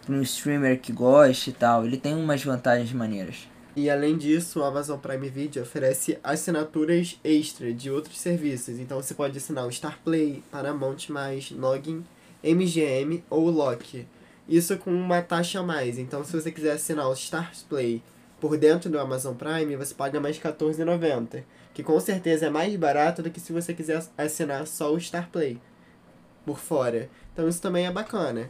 pra 0.05 0.15
um 0.15 0.21
streamer 0.21 0.79
que 0.79 0.91
gosta 0.91 1.49
e 1.49 1.53
tal. 1.53 1.85
Ele 1.85 1.95
tem 1.97 2.13
umas 2.15 2.43
vantagens 2.43 2.91
maneiras. 2.91 3.35
E 3.75 3.89
além 3.89 4.17
disso, 4.17 4.59
o 4.59 4.63
Amazon 4.63 4.99
Prime 4.99 5.29
Video 5.29 5.63
oferece 5.63 6.19
assinaturas 6.21 7.17
extra 7.23 7.73
de 7.73 7.89
outros 7.89 8.19
serviços. 8.19 8.79
Então 8.79 9.01
você 9.01 9.13
pode 9.13 9.37
assinar 9.37 9.65
o 9.65 9.69
Starplay, 9.69 10.43
Paramount+, 10.51 11.07
Login, 11.51 12.03
MGM 12.43 13.23
ou 13.29 13.49
Loki. 13.49 14.05
Isso 14.47 14.77
com 14.77 14.91
uma 14.91 15.21
taxa 15.21 15.61
a 15.61 15.63
mais. 15.63 15.97
Então 15.97 16.23
se 16.23 16.33
você 16.33 16.51
quiser 16.51 16.73
assinar 16.73 17.07
o 17.07 17.13
Starplay 17.13 18.03
por 18.41 18.57
dentro 18.57 18.89
do 18.89 18.99
Amazon 18.99 19.35
Prime, 19.35 19.77
você 19.77 19.93
paga 19.93 20.19
mais 20.19 20.37
R$14,90. 20.37 21.43
que 21.73 21.83
com 21.83 21.99
certeza 21.99 22.47
é 22.47 22.49
mais 22.49 22.75
barato 22.75 23.21
do 23.21 23.29
que 23.29 23.39
se 23.39 23.53
você 23.53 23.73
quiser 23.73 24.03
assinar 24.17 24.67
só 24.67 24.93
o 24.93 24.99
Star 24.99 25.29
Play 25.29 25.59
por 26.45 26.59
fora. 26.59 27.09
Então 27.33 27.47
isso 27.47 27.61
também 27.61 27.85
é 27.85 27.91
bacana. 27.91 28.49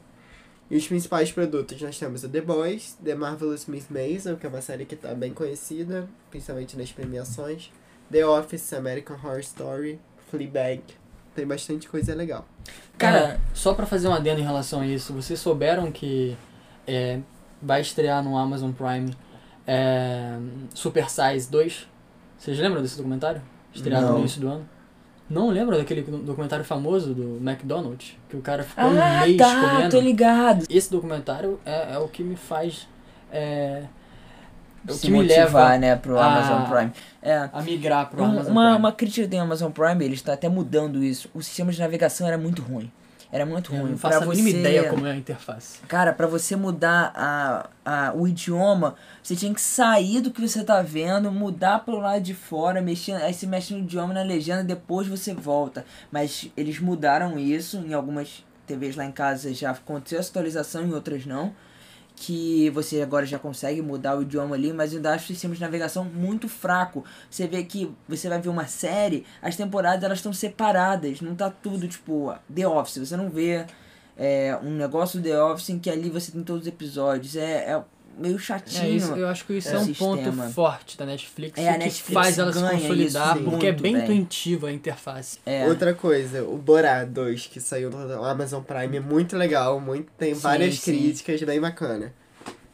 E 0.72 0.78
os 0.78 0.88
principais 0.88 1.30
produtos 1.34 1.82
nós 1.82 2.00
temos 2.00 2.24
o 2.24 2.30
The 2.30 2.40
Boys, 2.40 2.98
The 3.04 3.14
Marvelous 3.14 3.66
Miss 3.66 3.88
Maisel, 3.90 4.38
que 4.38 4.46
é 4.46 4.50
uma 4.50 4.62
série 4.62 4.86
que 4.86 4.96
está 4.96 5.14
bem 5.14 5.34
conhecida, 5.34 6.08
principalmente 6.30 6.78
nas 6.78 6.90
premiações, 6.90 7.70
The 8.10 8.26
Office, 8.26 8.72
American 8.72 9.18
Horror 9.18 9.42
Story, 9.42 10.00
Fleabag. 10.30 10.82
Tem 11.36 11.46
bastante 11.46 11.90
coisa 11.90 12.16
legal. 12.16 12.48
Cara, 12.98 13.38
só 13.54 13.74
pra 13.74 13.86
fazer 13.86 14.08
um 14.08 14.14
adendo 14.14 14.40
em 14.40 14.46
relação 14.46 14.80
a 14.80 14.88
isso, 14.88 15.12
vocês 15.12 15.38
souberam 15.42 15.92
que 15.92 16.38
é, 16.88 17.20
vai 17.62 17.82
estrear 17.82 18.24
no 18.24 18.38
Amazon 18.38 18.72
Prime 18.72 19.14
é, 19.68 20.38
Super 20.74 21.10
Size 21.10 21.52
2? 21.52 21.86
Vocês 22.38 22.58
lembram 22.58 22.82
desse 22.82 22.96
documentário? 22.96 23.42
Estreado 23.74 24.06
Não. 24.06 24.14
no 24.14 24.20
início 24.20 24.40
do 24.40 24.48
ano? 24.48 24.70
Não 25.32 25.50
lembram 25.50 25.78
daquele 25.78 26.02
documentário 26.02 26.66
famoso 26.66 27.14
do 27.14 27.38
McDonald's? 27.42 28.18
Que 28.30 28.36
o 28.36 28.42
cara 28.42 28.64
ficou 28.64 28.84
Ah, 28.84 28.88
um 28.88 29.26
mês 29.26 29.38
tá, 29.38 29.70
comendo? 29.72 29.90
tô 29.90 30.00
ligado. 30.02 30.66
Esse 30.70 30.92
documentário 30.92 31.60
é, 31.66 31.94
é 31.94 31.98
o 31.98 32.08
que 32.08 32.22
me 32.22 32.36
faz. 32.36 32.88
É, 33.32 33.84
é 34.88 34.92
o 34.92 34.94
Se 34.94 35.02
que 35.08 35.12
me 35.12 35.20
motivar, 35.20 35.38
leva 35.46 35.78
né, 35.78 35.96
pro 35.96 36.18
a- 36.20 36.26
Amazon 36.26 36.70
Prime. 36.70 36.92
É. 37.22 37.50
a 37.54 37.62
migrar 37.62 38.10
pro 38.10 38.22
Um- 38.22 38.26
Amazon 38.26 38.52
uma, 38.52 38.64
Prime. 38.66 38.78
uma 38.80 38.92
crítica 38.92 39.28
do 39.28 39.38
Amazon 39.40 39.72
Prime, 39.72 40.04
ele 40.04 40.16
está 40.16 40.34
até 40.34 40.50
mudando 40.50 41.04
isso. 41.04 41.30
O 41.34 41.42
sistema 41.42 41.72
de 41.72 41.80
navegação 41.80 42.28
era 42.28 42.38
muito 42.38 42.62
ruim. 42.62 42.92
Era 43.32 43.46
muito 43.46 43.74
Eu 43.74 43.80
ruim. 43.82 43.92
não 43.92 43.98
faço 43.98 44.18
Pra 44.18 44.26
a 44.28 44.30
mínima 44.30 44.50
você- 44.50 44.60
ideia 44.60 44.90
como 44.90 45.08
é 45.08 45.12
a 45.12 45.16
interface. 45.16 45.80
Cara, 45.88 46.12
pra 46.12 46.28
você 46.28 46.56
mudar 46.56 47.12
a, 47.16 47.70
a, 47.86 48.14
o 48.14 48.28
idioma, 48.28 48.96
você 49.24 49.36
tinha 49.36 49.54
que 49.54 49.62
sair 49.62 50.20
do 50.20 50.32
que 50.32 50.42
você 50.46 50.64
tá 50.64 50.82
vendo, 50.82 51.32
mudar 51.32 51.80
pro 51.86 51.98
lado 52.00 52.22
de 52.22 52.34
fora, 52.34 52.82
mexer, 52.82 53.14
aí 53.14 53.34
você 53.34 53.48
mexe 53.48 53.74
no 53.74 53.80
idioma 53.80 54.14
na 54.14 54.22
legenda, 54.22 54.64
depois 54.64 55.08
você 55.08 55.34
volta. 55.34 55.86
Mas 56.12 56.50
eles 56.58 56.80
mudaram 56.80 57.40
isso, 57.40 57.78
em 57.78 57.94
algumas 57.94 58.44
TVs 58.68 58.96
lá 58.98 59.06
em 59.06 59.12
casa 59.14 59.54
já 59.54 59.72
aconteceu 59.72 60.20
essa 60.20 60.30
atualização, 60.30 60.84
em 60.84 60.94
outras 60.94 61.26
não. 61.26 61.54
Que 62.16 62.70
você 62.70 63.02
agora 63.02 63.26
já 63.26 63.40
consegue 63.40 63.82
mudar 63.82 64.18
o 64.18 64.22
idioma 64.22 64.56
ali, 64.56 64.72
mas 64.72 64.94
ainda 64.94 65.14
acho 65.14 65.26
o 65.26 65.28
sistema 65.28 65.56
de 65.56 65.62
navegação 65.62 66.04
muito 66.04 66.48
fraco. 66.48 67.04
Você 67.30 67.48
vê 67.48 67.64
que 67.64 67.92
você 68.08 68.30
vai 68.30 68.40
ver 68.40 68.50
uma 68.50 68.68
série, 68.68 69.26
as 69.42 69.56
temporadas 69.56 70.04
elas 70.04 70.20
estão 70.20 70.34
separadas, 70.34 71.22
não 71.22 71.36
tá 71.36 71.50
tudo 71.50 71.88
tipo 71.88 72.34
The 72.54 72.68
Office, 72.68 72.98
você 72.98 73.18
não 73.18 73.30
vê 73.30 73.66
é, 74.18 74.56
um 74.62 74.72
negócio 74.72 75.22
The 75.22 75.42
Office 75.42 75.70
em 75.70 75.80
que 75.80 75.90
ali 75.90 76.10
você 76.10 76.32
tem 76.32 76.44
todos 76.44 76.64
os 76.64 76.68
episódios. 76.68 77.36
É, 77.36 77.72
é 77.72 77.84
meio 78.18 78.36
É, 78.36 78.40
chatinho. 78.40 78.96
isso, 78.96 79.14
eu 79.16 79.28
acho 79.28 79.46
que 79.46 79.54
isso 79.54 79.70
é, 79.70 79.78
o 79.78 79.82
um 79.82 79.86
sistema. 79.86 80.18
ponto 80.18 80.32
forte 80.54 80.98
da 80.98 81.06
Netflix 81.06 81.58
É, 81.60 81.70
a 81.70 81.74
que 81.74 81.80
Netflix 81.80 82.14
faz 82.14 82.38
ela 82.40 82.52
se 82.54 82.60
consolidar, 82.60 83.36
isso 83.38 83.46
porque 83.50 83.68
é 83.68 83.72
bem 83.72 83.94
bem. 83.94 84.04
intuitiva 84.04 84.68
a 84.68 84.72
interface. 84.72 85.40
É, 85.46 85.68
Outra 85.68 85.94
coisa, 85.94 86.44
o 86.44 86.58
Borá 86.58 87.04
2, 87.04 87.48
que 87.48 87.60
saiu 87.60 87.90
no 87.90 88.24
Amazon 88.24 88.62
Prime, 88.64 88.98
é 88.98 89.00
muito 89.00 89.36
legal, 89.38 89.80
muito, 89.80 90.12
tem 90.18 90.34
Sim, 90.36 90.42
várias 90.42 90.80
sim. 90.80 90.92
críticas, 90.92 91.42
bem 91.44 91.60
bacana. 91.60 92.14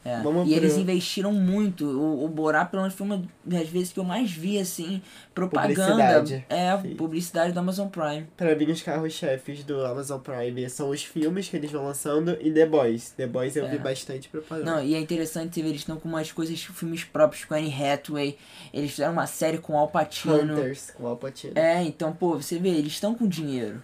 É. 0.08 0.22
E 0.46 0.54
eles 0.54 0.76
investiram 0.76 1.32
muito. 1.32 1.84
O, 1.84 2.24
o 2.24 2.28
Borá, 2.28 2.64
pelo 2.64 2.82
menos, 2.82 2.96
foi 2.96 3.06
uma 3.06 3.22
das 3.44 3.68
vezes 3.68 3.92
que 3.92 4.00
eu 4.00 4.04
mais 4.04 4.30
vi, 4.30 4.58
assim, 4.58 5.02
propaganda. 5.34 5.74
Publicidade. 5.84 6.46
É, 6.48 6.78
Sim. 6.78 6.94
publicidade 6.96 7.52
do 7.52 7.60
Amazon 7.60 7.88
Prime. 7.88 8.26
Pra 8.36 8.54
mim, 8.54 8.70
os 8.70 8.82
carros-chefes 8.82 9.64
do 9.64 9.84
Amazon 9.84 10.20
Prime 10.20 10.68
são 10.70 10.90
os 10.90 11.04
filmes 11.04 11.48
que 11.48 11.56
eles 11.56 11.70
vão 11.70 11.84
lançando 11.84 12.36
e 12.40 12.50
The 12.50 12.66
Boys. 12.66 13.10
The 13.10 13.26
Boys 13.26 13.56
eu 13.56 13.66
É. 13.66 13.68
vi 13.70 13.78
bastante 13.78 14.28
propaganda. 14.28 14.70
Não, 14.70 14.82
e 14.82 14.94
é 14.94 14.98
interessante 15.00 15.54
você 15.54 15.62
ver, 15.62 15.68
eles 15.68 15.80
estão 15.80 15.96
com 15.98 16.08
umas 16.08 16.32
coisas, 16.32 16.60
filmes 16.60 17.04
próprios 17.04 17.44
com 17.44 17.54
a 17.54 17.58
Anne 17.58 17.72
Hathaway. 17.74 18.36
Eles 18.72 18.90
fizeram 18.90 19.12
uma 19.12 19.26
série 19.26 19.58
com 19.58 19.76
Al 19.78 19.88
Pacino. 19.88 20.34
Hunters, 20.54 20.90
com 20.92 21.06
Al 21.06 21.16
Pacino. 21.16 21.52
É, 21.56 21.82
então, 21.82 22.12
pô, 22.12 22.36
você 22.36 22.58
vê, 22.58 22.70
eles 22.70 22.92
estão 22.92 23.14
com 23.14 23.26
dinheiro. 23.26 23.82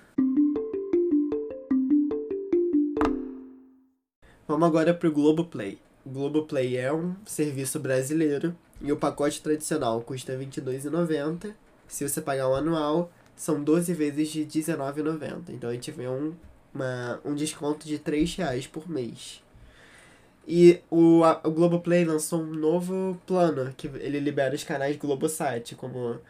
Vamos 4.47 4.69
agora 4.69 4.93
pro 4.93 5.11
Globoplay. 5.11 5.79
O 6.05 6.11
Globoplay 6.11 6.77
é 6.77 6.93
um 6.93 7.15
serviço 7.25 7.81
brasileiro 7.81 8.55
e 8.81 8.93
o 8.93 8.97
pacote 8.97 9.41
tradicional 9.41 10.01
custa 10.03 10.37
R$ 10.37 10.45
22,90. 10.47 11.55
Se 11.89 12.07
você 12.07 12.21
pagar 12.21 12.49
um 12.49 12.55
anual, 12.55 13.11
são 13.37 13.63
12 13.63 13.93
vezes 13.95 14.29
de 14.29 14.41
R$ 14.41 14.47
19,90. 14.47 15.51
Então 15.51 15.71
a 15.71 15.73
gente 15.73 15.91
vê 15.91 16.07
um, 16.07 16.35
uma, 16.75 17.21
um 17.25 17.35
desconto 17.35 17.87
de 17.87 17.99
3 17.99 18.35
reais 18.37 18.67
por 18.67 18.89
mês. 18.89 19.43
E 20.47 20.81
o, 20.91 21.25
a, 21.25 21.41
o 21.43 21.51
Globoplay 21.51 22.05
lançou 22.05 22.43
um 22.43 22.55
novo 22.55 23.19
plano, 23.27 23.73
que 23.77 23.87
ele 23.87 24.21
libera 24.21 24.55
os 24.55 24.63
canais 24.63 24.97
Globosat, 24.97 25.75
como 25.75 26.21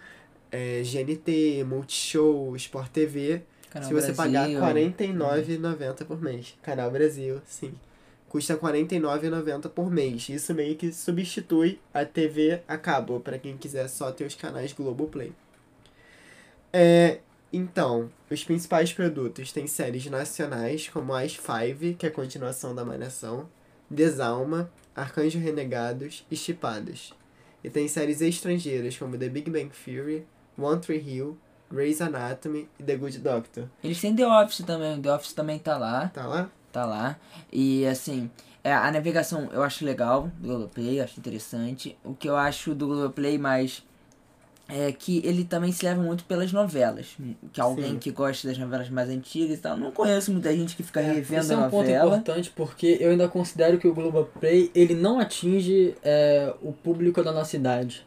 é, 0.53 0.83
GNT, 0.83 1.65
Multishow, 1.65 2.55
Sport 2.55 2.91
TV, 2.91 3.43
Canal 3.69 3.89
se 3.89 3.95
você 3.95 4.13
pagar 4.13 4.49
Brasil. 4.49 4.65
R$ 4.65 4.95
49,90 4.97 6.05
por 6.05 6.23
mês. 6.23 6.57
Canal 6.63 6.93
Brasil, 6.93 7.43
sim. 7.45 7.75
Custa 8.35 8.55
R$ 8.55 8.59
49,90 8.59 9.69
por 9.69 9.89
mês. 9.89 10.29
Isso 10.29 10.53
meio 10.53 10.75
que 10.75 10.93
substitui 10.93 11.79
a 11.95 12.05
TV 12.05 12.63
a 12.67 12.77
cabo, 12.77 13.21
para 13.21 13.39
quem 13.39 13.57
quiser 13.57 13.87
só 13.87 14.11
ter 14.11 14.25
os 14.25 14.35
canais 14.35 14.73
Globoplay. 14.73 15.33
É, 16.73 17.21
então, 17.53 18.11
os 18.29 18.43
principais 18.43 18.93
produtos 18.93 19.53
têm 19.53 19.69
séries 19.69 20.07
nacionais, 20.07 20.89
como 20.89 21.15
As 21.15 21.37
Five, 21.37 21.95
que 21.95 22.07
é 22.07 22.09
a 22.09 22.13
continuação 22.13 22.75
da 22.75 22.85
Malhação, 22.85 23.49
Desalma, 23.89 24.69
Arcanjo 24.97 25.39
Renegados 25.39 26.27
e 26.29 26.35
Chipados. 26.35 27.15
E 27.63 27.71
tem 27.71 27.87
séries 27.87 28.21
estrangeiras, 28.21 28.99
como 28.99 29.17
The 29.17 29.29
Big 29.29 29.49
Bang 29.49 29.71
Theory, 29.85 30.27
One 30.59 30.81
Tree 30.81 30.99
Hill, 30.99 31.39
Grey's 31.71 32.01
Anatomy 32.01 32.69
e 32.81 32.83
The 32.83 32.97
Good 32.97 33.19
Doctor. 33.19 33.69
Eles 33.81 34.01
têm 34.01 34.17
The 34.17 34.27
Office 34.27 34.67
também, 34.67 35.01
The 35.01 35.15
Office 35.15 35.33
também 35.33 35.61
tá 35.61 35.79
lá. 35.79 36.09
Tá 36.09 36.27
lá? 36.27 36.51
Tá 36.75 36.85
lá. 36.85 37.17
E 37.53 37.87
assim, 37.87 38.29
é, 38.63 38.73
a 38.73 38.91
navegação 38.91 39.49
eu 39.53 39.63
acho 39.63 39.85
legal 39.85 40.31
do 40.39 40.49
Globoplay, 40.49 41.01
acho 41.01 41.19
interessante. 41.21 41.97
O 42.05 42.15
que 42.15 42.29
eu 42.29 42.37
acho 42.37 42.75
do 42.75 42.87
Globoplay 42.87 43.39
mais 43.39 43.85
é 44.69 44.91
que 44.91 45.21
ele 45.25 45.45
também 45.45 45.71
se 45.71 45.85
leva 45.85 46.03
muito 46.03 46.25
pelas 46.25 46.51
novelas. 46.51 47.17
Que 47.53 47.61
alguém 47.61 47.93
Sim. 47.93 47.99
que 47.99 48.11
gosta 48.11 48.49
das 48.49 48.57
novelas 48.59 48.89
mais 48.89 49.09
antigas 49.11 49.59
e 49.59 49.61
tal. 49.61 49.77
Não 49.77 49.93
conheço 49.93 50.33
muita 50.33 50.55
gente 50.57 50.75
que 50.75 50.83
fica 50.83 51.01
revendo 51.01 51.43
Esse 51.43 51.53
é 51.53 51.55
a 51.55 51.59
um 51.59 51.71
ponto 51.71 51.83
novela. 51.83 52.07
importante 52.07 52.51
porque 52.57 52.97
eu 52.99 53.11
ainda 53.11 53.29
considero 53.29 53.79
que 53.79 53.87
o 53.87 53.95
Globoplay 53.95 54.71
ele 54.75 54.95
não 54.95 55.21
atinge 55.21 55.95
é, 56.03 56.53
o 56.63 56.73
público 56.73 57.23
da 57.23 57.33
nossa 57.33 57.55
idade. 57.57 58.07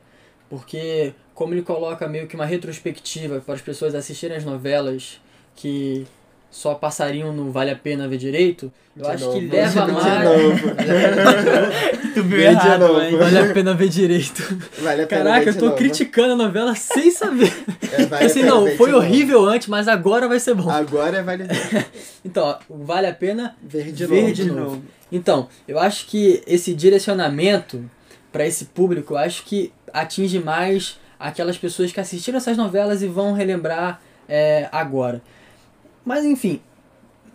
Porque 0.50 1.14
como 1.36 1.54
ele 1.54 1.62
coloca 1.62 2.08
meio 2.08 2.28
que 2.28 2.36
uma 2.36 2.46
retrospectiva 2.46 3.40
para 3.40 3.54
as 3.54 3.62
pessoas 3.62 3.94
assistirem 3.94 4.36
as 4.36 4.44
novelas 4.44 5.22
que 5.56 6.08
só 6.50 6.74
passariam 6.76 7.32
no 7.34 7.52
Vale 7.52 7.72
a 7.72 7.76
Pena 7.76 8.08
Ver 8.08 8.18
Direito, 8.18 8.72
eu 8.96 9.04
De 9.04 9.10
acho 9.12 9.26
novo. 9.26 9.40
que 9.40 9.48
leva 9.48 9.86
De 9.86 9.92
mais... 9.92 10.24
novo. 10.24 10.60
Tu 12.14 12.24
viu 12.24 12.38
de 12.38 12.44
errado, 12.46 12.80
novo. 12.80 12.94
mas- 12.96 13.14
Vale 13.14 13.38
a 13.40 13.54
Pena 13.54 13.74
Ver 13.74 13.90
Direito. 13.90 14.58
Vale 14.82 15.04
a 15.04 15.08
pena 15.08 15.24
Caraca, 15.24 15.46
ver 15.46 15.50
eu 15.52 15.58
tô 15.60 15.66
novo. 15.66 15.78
criticando 15.78 16.34
a 16.34 16.36
novela 16.36 16.74
sem 16.76 17.12
saber. 17.12 17.54
É, 17.92 18.06
vale 18.06 18.24
a 18.24 18.26
assim, 18.28 18.44
não, 18.44 18.66
foi 18.76 18.92
novo. 18.92 19.04
horrível 19.06 19.46
antes, 19.46 19.68
mas 19.68 19.88
agora 19.88 20.28
vai 20.28 20.40
ser 20.40 20.56
bom. 20.56 20.70
Agora 20.70 21.22
vale 21.24 21.44
ver 21.44 21.86
Então, 22.26 22.44
ó, 22.46 22.58
vale 22.70 23.08
a 23.08 23.14
pena 23.14 23.56
ver 23.62 23.92
de 23.92 24.06
Ver 24.06 24.22
novo. 24.22 24.34
de 24.34 24.46
novo. 24.46 24.84
Então, 25.12 25.48
eu 25.68 25.78
acho 25.80 26.08
que 26.08 26.42
esse 26.48 26.74
direcionamento 26.74 27.84
para 28.32 28.46
esse 28.46 28.66
público, 28.66 29.14
eu 29.14 29.18
acho 29.18 29.44
que 29.46 29.72
atinge 29.94 30.40
mais 30.40 31.00
aquelas 31.20 31.58
pessoas 31.58 31.92
que 31.92 32.00
assistiram 32.00 32.38
essas 32.38 32.58
novelas 32.58 33.02
e 33.02 33.08
vão 33.08 33.34
relembrar 33.34 34.02
é, 34.28 34.68
agora. 34.72 35.22
Mas 36.08 36.24
enfim, 36.26 36.62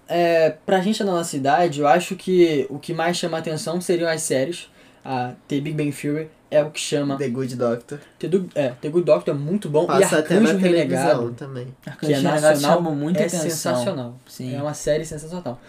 é, 0.09 0.55
pra 0.65 0.81
gente 0.81 1.05
da 1.05 1.11
nossa 1.13 1.37
idade, 1.37 1.81
eu 1.81 1.87
acho 1.87 2.17
que 2.17 2.67
o 2.71 2.79
que 2.79 2.93
mais 2.95 3.17
chama 3.17 3.37
atenção 3.39 3.81
seriam 3.81 4.09
as 4.09 4.23
séries. 4.23 4.69
A 5.05 5.33
The 5.49 5.61
Big 5.61 5.73
Bang 5.77 5.91
Theory 5.93 6.29
é 6.51 6.63
o 6.63 6.71
que 6.71 6.79
chama. 6.81 7.17
The 7.19 7.29
Good 7.29 7.57
Doctor. 7.57 7.99
The, 8.19 8.29
Do- 8.29 8.49
é, 8.55 8.69
The 8.81 8.89
Good 8.89 9.05
Doctor 9.05 9.35
é 9.35 9.37
muito 9.37 9.69
bom. 9.69 9.85
Passa 9.87 10.17
e 10.17 10.19
até 10.21 10.35
na 10.41 10.51
Arcanjo 10.51 10.59
Renegado, 10.65 11.31
também. 11.33 11.67
que 11.83 11.89
é 11.89 11.93
Arcanjo 11.93 12.23
nacional, 12.23 12.83
muita 12.83 13.19
é 13.21 13.27
atenção. 13.27 13.41
sensacional. 13.51 14.15
Sim. 14.27 14.55
É 14.55 14.63
uma 14.63 14.75
série 14.75 15.05
sensacional. 15.05 15.61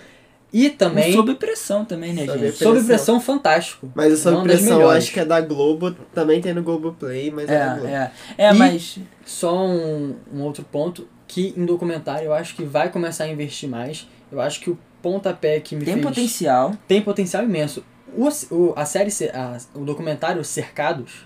E 0.53 0.69
também, 0.69 1.12
Sob 1.13 1.33
pressão 1.33 1.83
também, 1.83 2.13
né, 2.13 2.27
Sob 2.27 2.38
gente? 2.38 2.50
pressão. 2.57 2.75
sob 2.75 2.86
pressão, 2.86 3.19
fantástico. 3.19 3.91
Mas 3.95 4.13
o 4.13 4.17
Sob 4.17 4.43
Pressão 4.43 4.79
eu 4.81 4.89
acho 4.91 5.12
que 5.12 5.19
é 5.19 5.25
da 5.25 5.41
Globo, 5.41 5.91
também 6.13 6.39
tem 6.41 6.53
no 6.53 6.62
Globoplay, 6.62 7.31
mas 7.31 7.50
é, 7.50 7.57
da 7.57 7.74
Globo. 7.74 7.88
É, 7.88 8.12
é. 8.38 8.45
É, 8.45 8.53
E- 8.53 8.57
mas. 8.60 9.00
Só 9.25 9.65
um, 9.65 10.15
um 10.31 10.41
outro 10.43 10.63
ponto, 10.63 11.07
que 11.34 11.52
em 11.58 11.66
documentário 11.66 12.28
eu 12.28 12.34
acho 12.34 12.56
que 12.56 12.63
vai 12.63 12.92
começar 12.92 13.24
a 13.24 13.28
investir 13.28 13.68
mais. 13.68 14.08
Eu 14.32 14.40
acho 14.40 14.60
que 14.60 14.70
o 14.70 14.78
pontapé 15.02 15.60
que 15.60 15.75
me 15.75 15.84
Tem 15.84 15.96
fez... 15.96 16.06
potencial. 16.06 16.75
Tem 16.88 17.02
potencial 17.02 17.44
imenso. 17.44 17.84
O, 18.16 18.30
o, 18.54 18.74
a 18.75 18.86
série, 18.86 19.10
a, 19.34 19.58
o 19.74 19.80
documentário 19.80 20.44
Cercados, 20.44 21.25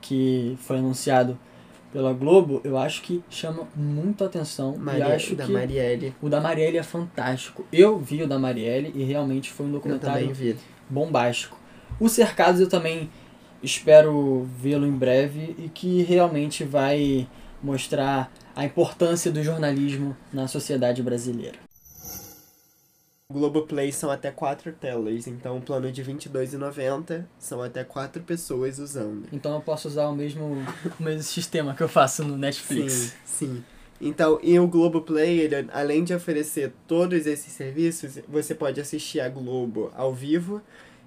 que 0.00 0.56
foi 0.62 0.78
anunciado 0.78 1.38
pela 1.92 2.14
Globo, 2.14 2.62
eu 2.64 2.78
acho 2.78 3.02
que 3.02 3.22
chama 3.28 3.68
muito 3.76 4.24
atenção. 4.24 4.78
Maria, 4.78 5.08
e 5.08 5.12
acho 5.12 5.36
da 5.36 5.44
que 5.44 5.52
Marielle. 5.52 6.14
o 6.22 6.30
da 6.30 6.40
Marielle 6.40 6.78
é 6.78 6.82
fantástico. 6.82 7.66
Eu 7.70 7.98
vi 7.98 8.22
o 8.22 8.26
da 8.26 8.38
Marielle 8.38 8.92
e 8.94 9.04
realmente 9.04 9.52
foi 9.52 9.66
um 9.66 9.72
documentário 9.72 10.34
bombástico. 10.88 11.58
O 12.00 12.08
Cercados 12.08 12.62
eu 12.62 12.68
também 12.68 13.10
espero 13.62 14.48
vê-lo 14.58 14.86
em 14.86 14.92
breve 14.92 15.54
e 15.58 15.68
que 15.68 16.02
realmente 16.02 16.64
vai 16.64 17.28
mostrar 17.62 18.32
a 18.54 18.64
importância 18.64 19.30
do 19.30 19.42
jornalismo 19.42 20.16
na 20.32 20.46
sociedade 20.46 21.02
brasileira. 21.02 21.58
Globoplay 23.32 23.90
são 23.90 24.10
até 24.10 24.30
quatro 24.30 24.70
telas, 24.72 25.26
então 25.26 25.56
o 25.56 25.60
plano 25.60 25.90
de 25.90 26.02
R$ 26.02 26.12
22,90 26.12 27.24
são 27.38 27.62
até 27.62 27.82
quatro 27.82 28.22
pessoas 28.22 28.78
usando. 28.78 29.26
Então 29.32 29.54
eu 29.54 29.60
posso 29.60 29.88
usar 29.88 30.08
o 30.08 30.14
mesmo, 30.14 30.44
o 31.00 31.02
mesmo 31.02 31.22
sistema 31.22 31.74
que 31.74 31.82
eu 31.82 31.88
faço 31.88 32.22
no 32.22 32.36
Netflix. 32.36 32.92
Sim, 32.92 33.12
sim. 33.24 33.64
Então, 34.00 34.38
e 34.42 34.58
o 34.58 34.68
Globoplay, 34.68 35.40
ele, 35.40 35.68
além 35.72 36.04
de 36.04 36.12
oferecer 36.12 36.72
todos 36.86 37.26
esses 37.26 37.52
serviços, 37.52 38.18
você 38.28 38.54
pode 38.54 38.80
assistir 38.80 39.20
a 39.20 39.28
Globo 39.28 39.90
ao 39.96 40.12
vivo 40.12 40.60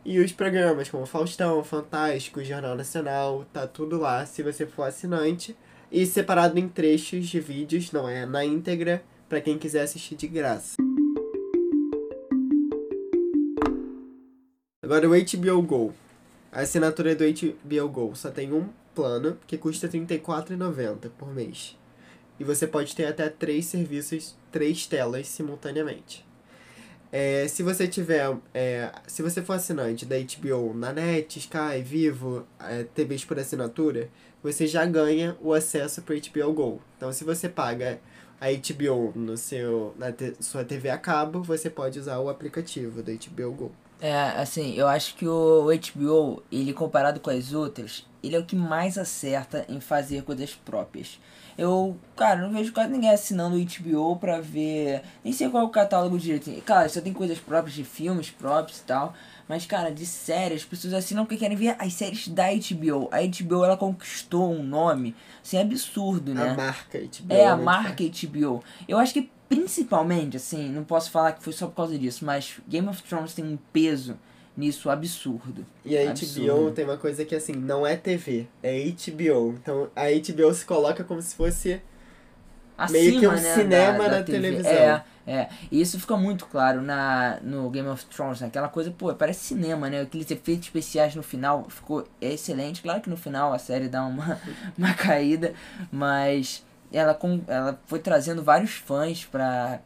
e 0.03 0.19
os 0.19 0.31
programas 0.31 0.89
como 0.89 1.05
Faustão, 1.05 1.63
Fantástico, 1.63 2.43
Jornal 2.43 2.75
Nacional, 2.75 3.45
tá 3.53 3.67
tudo 3.67 3.99
lá 3.99 4.25
se 4.25 4.41
você 4.41 4.65
for 4.65 4.83
assinante. 4.83 5.55
E 5.89 6.05
separado 6.05 6.59
em 6.59 6.67
trechos 6.67 7.27
de 7.27 7.39
vídeos, 7.39 7.93
não 7.93 8.09
é 8.09 8.25
na 8.25 8.43
íntegra, 8.43 9.01
para 9.29 9.39
quem 9.39 9.57
quiser 9.57 9.83
assistir 9.83 10.15
de 10.15 10.27
graça. 10.27 10.75
Agora 14.83 15.09
o 15.09 15.11
HBO 15.11 15.61
Go. 15.61 15.93
A 16.51 16.61
assinatura 16.61 17.15
do 17.15 17.23
HBO 17.23 17.89
Go 17.89 18.15
só 18.15 18.29
tem 18.29 18.51
um 18.51 18.69
plano 18.93 19.37
que 19.47 19.57
custa 19.57 19.87
R$ 19.87 19.99
34,90 19.99 21.09
por 21.17 21.33
mês. 21.33 21.77
E 22.39 22.43
você 22.43 22.67
pode 22.67 22.93
ter 22.93 23.05
até 23.05 23.29
três 23.29 23.65
serviços, 23.65 24.35
três 24.51 24.85
telas 24.87 25.27
simultaneamente. 25.27 26.25
É, 27.11 27.47
se 27.47 27.63
você 27.63 27.87
tiver, 27.87 28.37
é, 28.53 28.91
se 29.07 29.21
você 29.21 29.41
for 29.41 29.53
assinante 29.53 30.05
da 30.05 30.15
HBO 30.17 30.73
na 30.73 30.91
Net, 30.91 31.39
Sky, 31.39 31.81
Vivo, 31.83 32.45
é, 32.59 32.83
TVs 32.83 33.23
por 33.23 33.39
assinatura, 33.39 34.09
você 34.41 34.67
já 34.67 34.85
ganha 34.85 35.35
o 35.41 35.53
acesso 35.53 36.01
para 36.01 36.15
HBO 36.15 36.53
Go. 36.53 36.81
Então, 36.95 37.11
se 37.11 37.23
você 37.23 37.49
paga 37.49 37.99
a 38.39 38.47
HBO 38.51 39.11
no 39.15 39.35
seu, 39.35 39.93
na 39.97 40.11
te, 40.11 40.35
sua 40.39 40.63
TV 40.63 40.89
a 40.89 40.97
cabo, 40.97 41.41
você 41.41 41.69
pode 41.69 41.99
usar 41.99 42.19
o 42.19 42.29
aplicativo 42.29 43.01
da 43.01 43.11
HBO 43.11 43.51
Go. 43.51 43.71
É, 43.99 44.13
assim, 44.13 44.75
eu 44.75 44.87
acho 44.87 45.15
que 45.15 45.27
o 45.27 45.65
HBO, 45.65 46.43
ele 46.51 46.71
comparado 46.71 47.19
com 47.19 47.31
as 47.31 47.51
outras, 47.51 48.05
ele 48.21 48.35
é 48.35 48.39
o 48.39 48.45
que 48.45 48.55
mais 48.55 48.97
acerta 48.97 49.65
em 49.67 49.79
fazer 49.79 50.23
coisas 50.23 50.53
próprias. 50.53 51.19
Eu, 51.57 51.97
cara, 52.15 52.39
não 52.41 52.53
vejo 52.53 52.71
quase 52.71 52.91
ninguém 52.91 53.09
assinando 53.09 53.57
o 53.57 53.65
HBO 53.65 54.15
pra 54.17 54.39
ver. 54.39 55.01
Nem 55.23 55.33
sei 55.33 55.49
qual 55.49 55.63
é 55.63 55.65
o 55.65 55.69
catálogo 55.69 56.19
direito. 56.19 56.51
Claro, 56.63 56.87
só 56.87 57.01
tem 57.01 57.11
coisas 57.11 57.39
próprias 57.39 57.75
de 57.75 57.83
filmes 57.83 58.29
próprios 58.29 58.79
e 58.79 58.83
tal. 58.83 59.15
Mas, 59.47 59.65
cara, 59.65 59.89
de 59.91 60.05
séries, 60.05 60.61
as 60.61 60.65
pessoas 60.65 60.93
assinam 60.93 61.25
porque 61.25 61.37
querem 61.37 61.55
ver 61.55 61.75
as 61.79 61.93
séries 61.93 62.27
da 62.27 62.47
HBO. 62.47 63.09
A 63.11 63.19
HBO, 63.21 63.63
ela 63.63 63.77
conquistou 63.77 64.51
um 64.51 64.61
nome, 64.61 65.15
assim, 65.43 65.57
absurdo, 65.57 66.33
né? 66.33 66.49
A 66.49 66.53
marca 66.53 66.99
HBO. 66.99 67.33
É, 67.33 67.47
a 67.47 67.55
marca 67.55 68.03
HBO. 68.03 68.63
Eu 68.87 68.97
acho 68.97 69.13
que 69.13 69.29
principalmente, 69.47 70.37
assim, 70.37 70.69
não 70.69 70.83
posso 70.83 71.09
falar 71.09 71.31
que 71.31 71.43
foi 71.43 71.53
só 71.53 71.67
por 71.67 71.75
causa 71.75 71.97
disso, 71.97 72.25
mas 72.25 72.59
Game 72.67 72.87
of 72.87 73.01
Thrones 73.03 73.33
tem 73.33 73.45
um 73.45 73.57
peso 73.71 74.17
nisso 74.55 74.89
absurdo. 74.89 75.65
E 75.85 75.95
a 75.95 76.09
Absurdo. 76.09 76.63
HBO 76.63 76.71
tem 76.71 76.83
uma 76.83 76.97
coisa 76.97 77.23
que 77.23 77.35
assim, 77.35 77.53
não 77.53 77.85
é 77.85 77.95
TV, 77.95 78.47
é 78.63 78.79
HBO. 78.89 79.53
Então 79.61 79.89
a 79.95 80.05
HBO 80.05 80.53
se 80.53 80.65
coloca 80.65 81.03
como 81.03 81.21
se 81.21 81.35
fosse 81.35 81.79
Meio 82.89 83.19
que 83.19 83.27
um 83.27 83.31
né, 83.31 83.37
cinema 83.55 83.97
da- 83.97 84.09
da 84.09 84.17
na 84.19 84.23
TV. 84.23 84.31
televisão. 84.39 84.71
É, 84.71 85.03
é. 85.25 85.49
E 85.71 85.81
isso 85.81 85.99
fica 85.99 86.15
muito 86.15 86.45
claro 86.45 86.81
na, 86.81 87.39
no 87.41 87.69
Game 87.69 87.87
of 87.89 88.05
Thrones, 88.05 88.39
né? 88.41 88.47
Aquela 88.47 88.69
coisa, 88.69 88.91
pô, 88.91 89.13
parece 89.15 89.39
cinema, 89.45 89.89
né? 89.89 90.01
Aqueles 90.01 90.29
efeitos 90.29 90.67
especiais 90.67 91.15
no 91.15 91.23
final 91.23 91.65
ficou 91.69 92.07
excelente. 92.21 92.81
Claro 92.81 93.01
que 93.01 93.09
no 93.09 93.17
final 93.17 93.51
a 93.51 93.57
série 93.59 93.87
dá 93.89 94.03
uma, 94.05 94.39
uma 94.77 94.93
caída, 94.93 95.53
mas 95.91 96.63
ela, 96.93 97.13
com, 97.13 97.41
ela 97.47 97.79
foi 97.87 97.99
trazendo 97.99 98.43
vários 98.43 98.71
fãs 98.75 99.25
pra, 99.25 99.79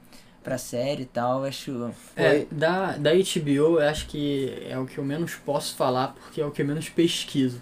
pra 0.44 0.58
série 0.58 1.04
e 1.04 1.06
tal. 1.06 1.44
Acho. 1.46 1.92
É, 2.16 2.46
da, 2.52 2.98
da 2.98 3.12
HBO 3.14 3.80
eu 3.80 3.90
acho 3.90 4.06
que 4.08 4.62
é 4.70 4.78
o 4.78 4.86
que 4.86 4.98
eu 4.98 5.04
menos 5.04 5.36
posso 5.36 5.76
falar, 5.76 6.10
porque 6.10 6.42
é 6.42 6.46
o 6.46 6.52
que 6.52 6.62
eu 6.62 6.66
menos 6.68 6.90
pesquiso. 6.90 7.62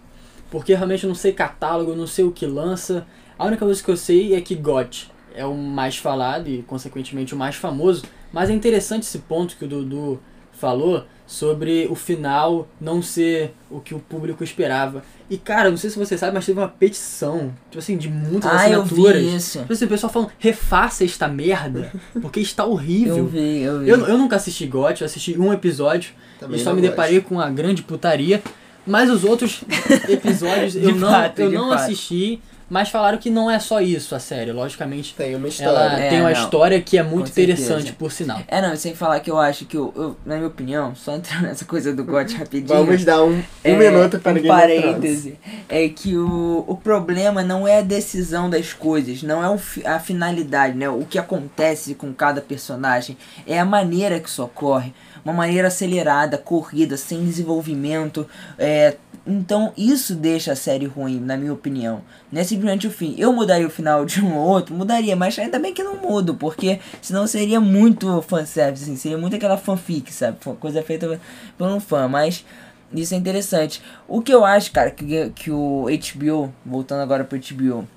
Porque 0.51 0.73
realmente 0.73 1.03
eu 1.03 1.07
não 1.07 1.15
sei 1.15 1.31
catálogo, 1.31 1.91
eu 1.91 1.95
não 1.95 2.07
sei 2.07 2.25
o 2.25 2.31
que 2.31 2.45
lança. 2.47 3.05
A 3.37 3.45
única 3.45 3.63
coisa 3.63 3.81
que 3.81 3.89
eu 3.91 3.95
sei 3.95 4.33
é 4.35 4.41
que 4.41 4.55
GOT 4.55 5.11
é 5.35 5.45
o 5.45 5.53
mais 5.55 5.97
falado 5.97 6.47
e, 6.49 6.61
consequentemente, 6.63 7.33
o 7.33 7.37
mais 7.37 7.55
famoso. 7.55 8.03
Mas 8.31 8.49
é 8.49 8.53
interessante 8.53 9.03
esse 9.03 9.19
ponto 9.19 9.55
que 9.57 9.65
o 9.65 9.67
Dudu 9.67 10.19
falou 10.51 11.05
sobre 11.25 11.87
o 11.89 11.95
final 11.95 12.67
não 12.81 13.01
ser 13.03 13.53
o 13.69 13.79
que 13.79 13.93
o 13.93 13.99
público 13.99 14.43
esperava. 14.43 15.03
E, 15.29 15.37
cara, 15.37 15.69
não 15.69 15.77
sei 15.77 15.89
se 15.91 15.97
você 15.99 16.17
sabe, 16.17 16.33
mas 16.33 16.45
teve 16.45 16.59
uma 16.59 16.67
petição, 16.67 17.53
tipo 17.69 17.77
assim, 17.77 17.97
de 17.97 18.09
muitas 18.09 18.51
Ah, 18.51 18.67
eu 18.69 18.81
assinaturas. 18.81 19.21
vi 19.21 19.35
isso. 19.35 19.59
Tipo 19.59 19.73
assim, 19.73 19.85
o 19.85 19.87
pessoal 19.87 20.11
falando, 20.11 20.31
refaça 20.39 21.05
esta 21.05 21.27
merda, 21.27 21.91
porque 22.19 22.39
está 22.39 22.65
horrível. 22.65 23.17
Eu 23.19 23.27
vi, 23.27 23.61
eu 23.61 23.79
vi. 23.79 23.89
Eu, 23.89 24.07
eu 24.07 24.17
nunca 24.17 24.37
assisti 24.37 24.65
GOT, 24.65 25.01
eu 25.01 25.05
assisti 25.05 25.37
um 25.39 25.53
episódio 25.53 26.13
Também 26.39 26.59
e 26.59 26.63
só 26.63 26.73
me 26.73 26.81
gosto. 26.81 26.89
deparei 26.89 27.21
com 27.21 27.39
a 27.39 27.49
grande 27.49 27.83
putaria. 27.83 28.41
Mas 28.87 29.07
os 29.11 29.23
outros 29.23 29.61
episódios 30.09 30.75
eu 30.75 30.95
não, 30.95 31.09
fato, 31.11 31.39
eu 31.41 31.51
não 31.51 31.69
fato. 31.69 31.81
assisti, 31.83 32.41
mas 32.69 32.89
falaram 32.89 33.17
que 33.17 33.29
não 33.29 33.49
é 33.49 33.59
só 33.59 33.81
isso 33.81 34.13
a 34.15 34.19
série. 34.19 34.51
Logicamente, 34.51 35.13
Tem 35.15 35.35
uma 35.35 35.47
história. 35.47 35.69
ela 35.71 35.99
É, 35.99 36.09
tem 36.09 36.19
uma 36.21 36.31
não. 36.31 36.41
história 36.43 36.81
que 36.81 36.97
é 36.97 37.03
muito 37.03 37.29
interessante, 37.29 37.91
por 37.93 38.11
sinal. 38.11 38.39
É, 38.47 38.61
não, 38.61 38.75
sem 38.75 38.93
falar 38.95 39.19
que 39.19 39.31
eu 39.31 39.37
acho 39.39 39.65
que, 39.65 39.75
eu, 39.75 39.91
eu, 39.95 40.15
na 40.25 40.35
minha 40.35 40.47
opinião, 40.47 40.95
só 40.95 41.15
entrando 41.15 41.43
nessa 41.47 41.65
coisa 41.65 41.93
do 41.93 42.03
GOT 42.03 42.35
rapidinho. 42.35 42.67
Vamos 42.85 43.03
dar 43.03 43.23
um, 43.23 43.37
um 43.37 43.43
É, 43.63 43.73
minuto 43.73 44.19
para 44.19 44.39
um 44.39 44.43
parêntese. 44.47 45.37
É 45.67 45.87
que 45.89 46.15
o, 46.15 46.63
o 46.67 46.75
problema 46.77 47.43
não 47.43 47.67
é 47.67 47.79
a 47.79 47.81
decisão 47.81 48.49
das 48.49 48.73
coisas, 48.73 49.23
não 49.23 49.43
é 49.43 49.49
o 49.49 49.59
a 49.85 49.99
finalidade, 49.99 50.77
né? 50.77 50.89
O 50.89 51.05
que 51.05 51.17
acontece 51.17 51.95
com 51.95 52.13
cada 52.13 52.41
personagem. 52.41 53.17
É 53.47 53.59
a 53.59 53.65
maneira 53.65 54.19
que 54.19 54.29
isso 54.29 54.43
ocorre. 54.43 54.93
Uma 55.23 55.33
maneira 55.33 55.67
acelerada, 55.67 56.37
corrida, 56.37 56.95
sem 56.97 57.23
desenvolvimento. 57.25 58.27
É, 58.57 58.95
então 59.29 59.71
isso 59.77 60.15
deixa 60.15 60.53
a 60.53 60.55
série 60.55 60.87
ruim, 60.87 61.19
na 61.19 61.37
minha 61.37 61.53
opinião. 61.53 62.01
Não 62.31 62.41
é 62.41 62.43
simplesmente 62.43 62.87
o 62.87 62.91
fim. 62.91 63.13
Eu 63.17 63.31
mudaria 63.31 63.67
o 63.67 63.69
final 63.69 64.03
de 64.03 64.21
um 64.21 64.35
ou 64.35 64.47
outro, 64.47 64.73
mudaria, 64.73 65.15
mas 65.15 65.37
ainda 65.37 65.59
bem 65.59 65.73
que 65.73 65.83
não 65.83 65.97
mudo, 65.97 66.33
porque 66.33 66.79
senão 67.01 67.27
seria 67.27 67.61
muito 67.61 68.21
fanservice, 68.23 68.83
assim, 68.83 68.95
seria 68.95 69.17
muito 69.17 69.35
aquela 69.35 69.57
fanfic, 69.57 70.11
sabe? 70.11 70.37
Coisa 70.59 70.81
feita 70.81 71.19
por 71.57 71.67
um 71.67 71.79
fã, 71.79 72.07
mas 72.07 72.43
isso 72.91 73.13
é 73.13 73.17
interessante. 73.17 73.81
O 74.07 74.21
que 74.21 74.33
eu 74.33 74.43
acho, 74.43 74.71
cara, 74.71 74.89
que, 74.89 75.29
que 75.35 75.51
o 75.51 75.85
HBO, 75.85 76.51
voltando 76.65 77.01
agora 77.01 77.23
pro 77.23 77.39
HBO, 77.39 77.87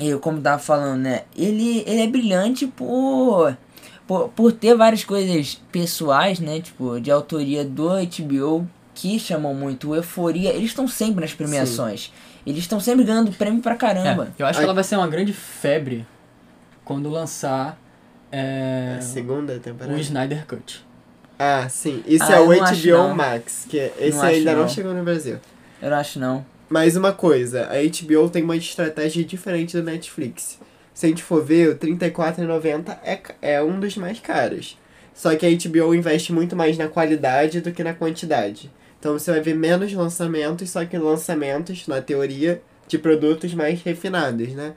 eu 0.00 0.18
como 0.18 0.40
tava 0.40 0.58
falando, 0.58 1.02
né? 1.02 1.22
Ele, 1.36 1.84
ele 1.86 2.02
é 2.02 2.06
brilhante 2.06 2.66
por, 2.66 3.56
por, 4.06 4.28
por 4.30 4.52
ter 4.52 4.74
várias 4.76 5.04
coisas 5.04 5.60
pessoais, 5.70 6.40
né? 6.40 6.60
Tipo, 6.60 7.00
de 7.00 7.10
autoria 7.10 7.64
do 7.64 7.88
HBO 7.90 8.68
que 9.00 9.18
chamam 9.18 9.54
muito. 9.54 9.90
O 9.90 9.94
Euforia, 9.94 10.50
eles 10.50 10.70
estão 10.70 10.88
sempre 10.88 11.20
nas 11.20 11.32
premiações. 11.32 12.12
Eles 12.44 12.60
estão 12.60 12.80
sempre 12.80 13.04
ganhando 13.04 13.30
prêmio 13.30 13.62
pra 13.62 13.76
caramba. 13.76 14.32
É, 14.36 14.42
eu 14.42 14.46
acho 14.46 14.58
Ai. 14.58 14.62
que 14.62 14.64
ela 14.64 14.74
vai 14.74 14.82
ser 14.82 14.96
uma 14.96 15.06
grande 15.06 15.32
febre 15.32 16.04
quando 16.84 17.08
lançar 17.08 17.78
é, 18.32 18.96
A 18.98 19.00
segunda 19.02 19.54
o 19.54 19.60
temporada. 19.60 19.98
Snyder 20.00 20.44
Cut. 20.46 20.84
Ah, 21.38 21.68
sim. 21.68 22.02
Isso 22.06 22.24
Ah, 22.24 22.36
é 22.36 22.40
o 22.40 22.48
HBO. 22.48 23.14
Max, 23.14 23.66
que 23.68 23.76
esse 24.00 24.16
Não 24.18 24.24
ainda 24.24 24.52
não 24.54 24.60
não. 24.62 24.68
chegou 24.68 24.92
no 24.92 25.04
Brasil. 25.04 25.38
Eu 25.80 25.90
não 25.90 25.96
acho 25.96 26.18
não. 26.18 26.44
Mais 26.68 26.96
uma 26.96 27.12
coisa, 27.12 27.68
a 27.70 27.76
HBO 27.76 28.28
tem 28.28 28.42
uma 28.42 28.56
estratégia 28.56 29.24
diferente 29.24 29.76
do 29.76 29.82
Netflix. 29.84 30.58
Se 30.92 31.06
a 31.06 31.08
gente 31.08 31.22
for 31.22 31.42
ver, 31.44 31.68
o 31.68 31.72
R$ 31.72 31.78
34,90 31.78 32.98
é, 33.04 33.20
é 33.40 33.62
um 33.62 33.78
dos 33.78 33.96
mais 33.96 34.18
caros. 34.18 34.76
Só 35.14 35.34
que 35.36 35.46
a 35.46 35.50
HBO 35.50 35.94
investe 35.94 36.32
muito 36.32 36.54
mais 36.56 36.76
na 36.76 36.88
qualidade 36.88 37.60
do 37.60 37.72
que 37.72 37.82
na 37.84 37.94
quantidade. 37.94 38.70
Então 38.98 39.12
você 39.12 39.30
vai 39.30 39.40
ver 39.40 39.54
menos 39.54 39.92
lançamentos, 39.92 40.70
só 40.70 40.84
que 40.84 40.98
lançamentos, 40.98 41.86
na 41.86 42.00
teoria, 42.00 42.60
de 42.88 42.98
produtos 42.98 43.54
mais 43.54 43.80
refinados, 43.82 44.48
né? 44.54 44.74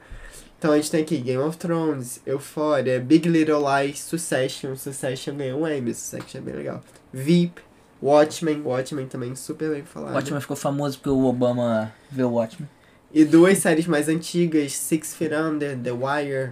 Então 0.60 0.74
a 0.74 0.76
gente 0.76 0.92
tem 0.92 1.02
aqui 1.02 1.18
Game 1.18 1.42
of 1.42 1.58
Thrones, 1.58 2.22
Euphoria, 2.26 3.00
Big 3.00 3.28
Little 3.28 3.62
Lies, 3.62 4.00
Succession. 4.00 4.76
Succession 4.76 5.36
ganhou 5.36 5.62
um 5.62 5.68
Emmy, 5.68 5.92
Succession 5.94 6.38
é 6.38 6.42
bem 6.42 6.54
legal. 6.54 6.84
VIP, 7.12 7.62
Watchmen, 8.00 8.62
Watchmen 8.62 9.08
também 9.08 9.36
super 9.36 9.72
bem 9.72 9.84
falado. 9.84 10.14
Watchmen 10.14 10.40
ficou 10.40 10.56
famoso 10.56 11.00
porque 11.00 11.10
o 11.10 11.26
Obama 11.26 11.92
vê 12.12 12.24
o 12.24 12.34
Watchmen. 12.34 12.70
E 13.12 13.26
duas 13.26 13.58
séries 13.58 13.88
mais 13.88 14.08
antigas, 14.08 14.74
Six 14.74 15.16
Feet 15.16 15.34
Under, 15.34 15.76
The 15.78 15.92
Wire. 15.92 16.52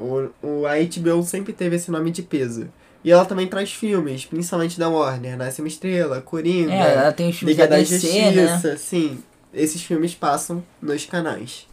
O, 0.00 0.30
o, 0.42 0.66
a 0.66 0.72
HBO 0.78 1.22
sempre 1.22 1.52
teve 1.52 1.76
esse 1.76 1.90
nome 1.90 2.10
de 2.10 2.22
peso. 2.22 2.68
E 3.04 3.10
ela 3.10 3.24
também 3.24 3.46
traz 3.48 3.72
filmes, 3.72 4.24
principalmente 4.24 4.78
da 4.78 4.88
Warner. 4.88 5.36
Nasce 5.36 5.60
uma 5.60 5.68
Estrela, 5.68 6.20
Coringa, 6.20 6.72
É, 6.72 6.94
ela 6.94 7.12
tem 7.12 7.30
os 7.30 7.36
filmes 7.36 7.56
Liga 7.56 7.68
da 7.68 7.76
da 7.76 7.82
DC, 7.82 8.30
né? 8.30 8.46
Justiça. 8.46 8.76
Sim, 8.76 9.22
esses 9.52 9.82
filmes 9.82 10.14
passam 10.14 10.62
nos 10.80 11.04
canais. 11.04 11.66